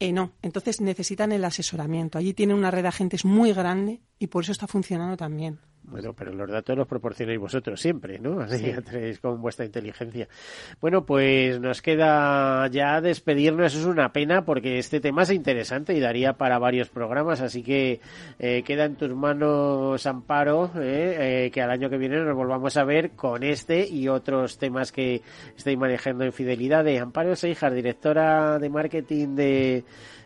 [0.00, 0.32] eh, no.
[0.42, 2.18] Entonces necesitan el asesoramiento.
[2.18, 5.60] Allí tienen una red de agentes muy grande y por eso está funcionando también.
[5.86, 8.40] Bueno, pero los datos los proporcionáis vosotros siempre, ¿no?
[8.40, 10.28] Así que tenéis con vuestra inteligencia.
[10.80, 13.74] Bueno, pues nos queda ya despedirnos.
[13.74, 17.42] Es una pena porque este tema es interesante y daría para varios programas.
[17.42, 18.00] Así que
[18.38, 22.76] eh, queda en tus manos, Amparo, eh, eh, que al año que viene nos volvamos
[22.78, 25.20] a ver con este y otros temas que
[25.56, 26.82] estáis manejando en Fidelidad.
[26.82, 29.84] De Amparo Seijas, directora de marketing de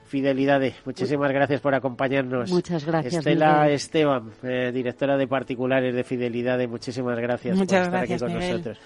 [0.08, 0.74] Fidelidades.
[0.84, 2.50] Muchísimas gracias por acompañarnos.
[2.50, 3.14] Muchas gracias.
[3.14, 8.38] Estela Esteban, eh, directora de particulares de Fidelidades, muchísimas gracias por estar gracias, aquí con
[8.38, 8.52] Miguel.
[8.52, 8.78] nosotros.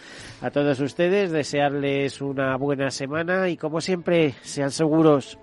[0.42, 5.38] A todos ustedes, desearles una buena semana y como siempre, sean seguros.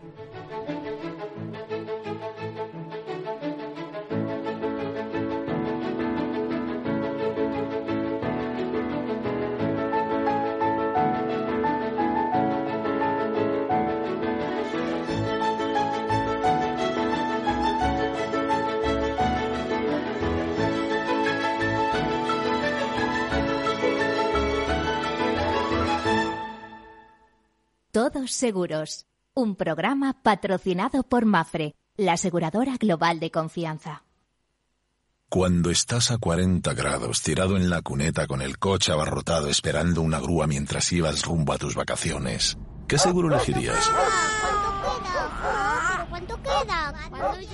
[28.32, 34.03] Seguros, un programa patrocinado por Mafre, la aseguradora global de confianza.
[35.30, 40.19] Cuando estás a 40 grados tirado en la cuneta con el coche abarrotado esperando una
[40.19, 42.57] grúa mientras ibas rumbo a tus vacaciones,
[42.88, 43.89] ¿qué seguro elegirías?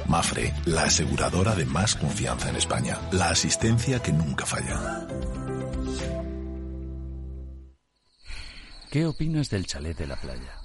[0.07, 2.97] Mafre, la aseguradora de más confianza en España.
[3.11, 5.07] La asistencia que nunca falla.
[8.89, 10.64] ¿Qué opinas del chalet de la playa?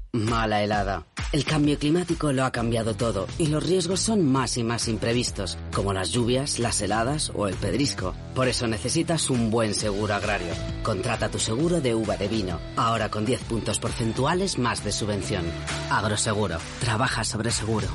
[0.11, 1.05] mala helada.
[1.31, 5.57] El cambio climático lo ha cambiado todo y los riesgos son más y más imprevistos,
[5.73, 8.13] como las lluvias, las heladas o el pedrisco.
[8.35, 10.53] Por eso necesitas un buen seguro agrario.
[10.83, 15.45] Contrata tu seguro de uva de vino, ahora con 10 puntos porcentuales más de subvención.
[15.89, 17.87] Agroseguro, trabaja sobre seguro.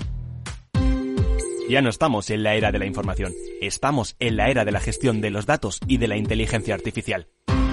[1.69, 4.79] Ya no estamos en la era de la información, estamos en la era de la
[4.79, 7.27] gestión de los datos y de la inteligencia artificial.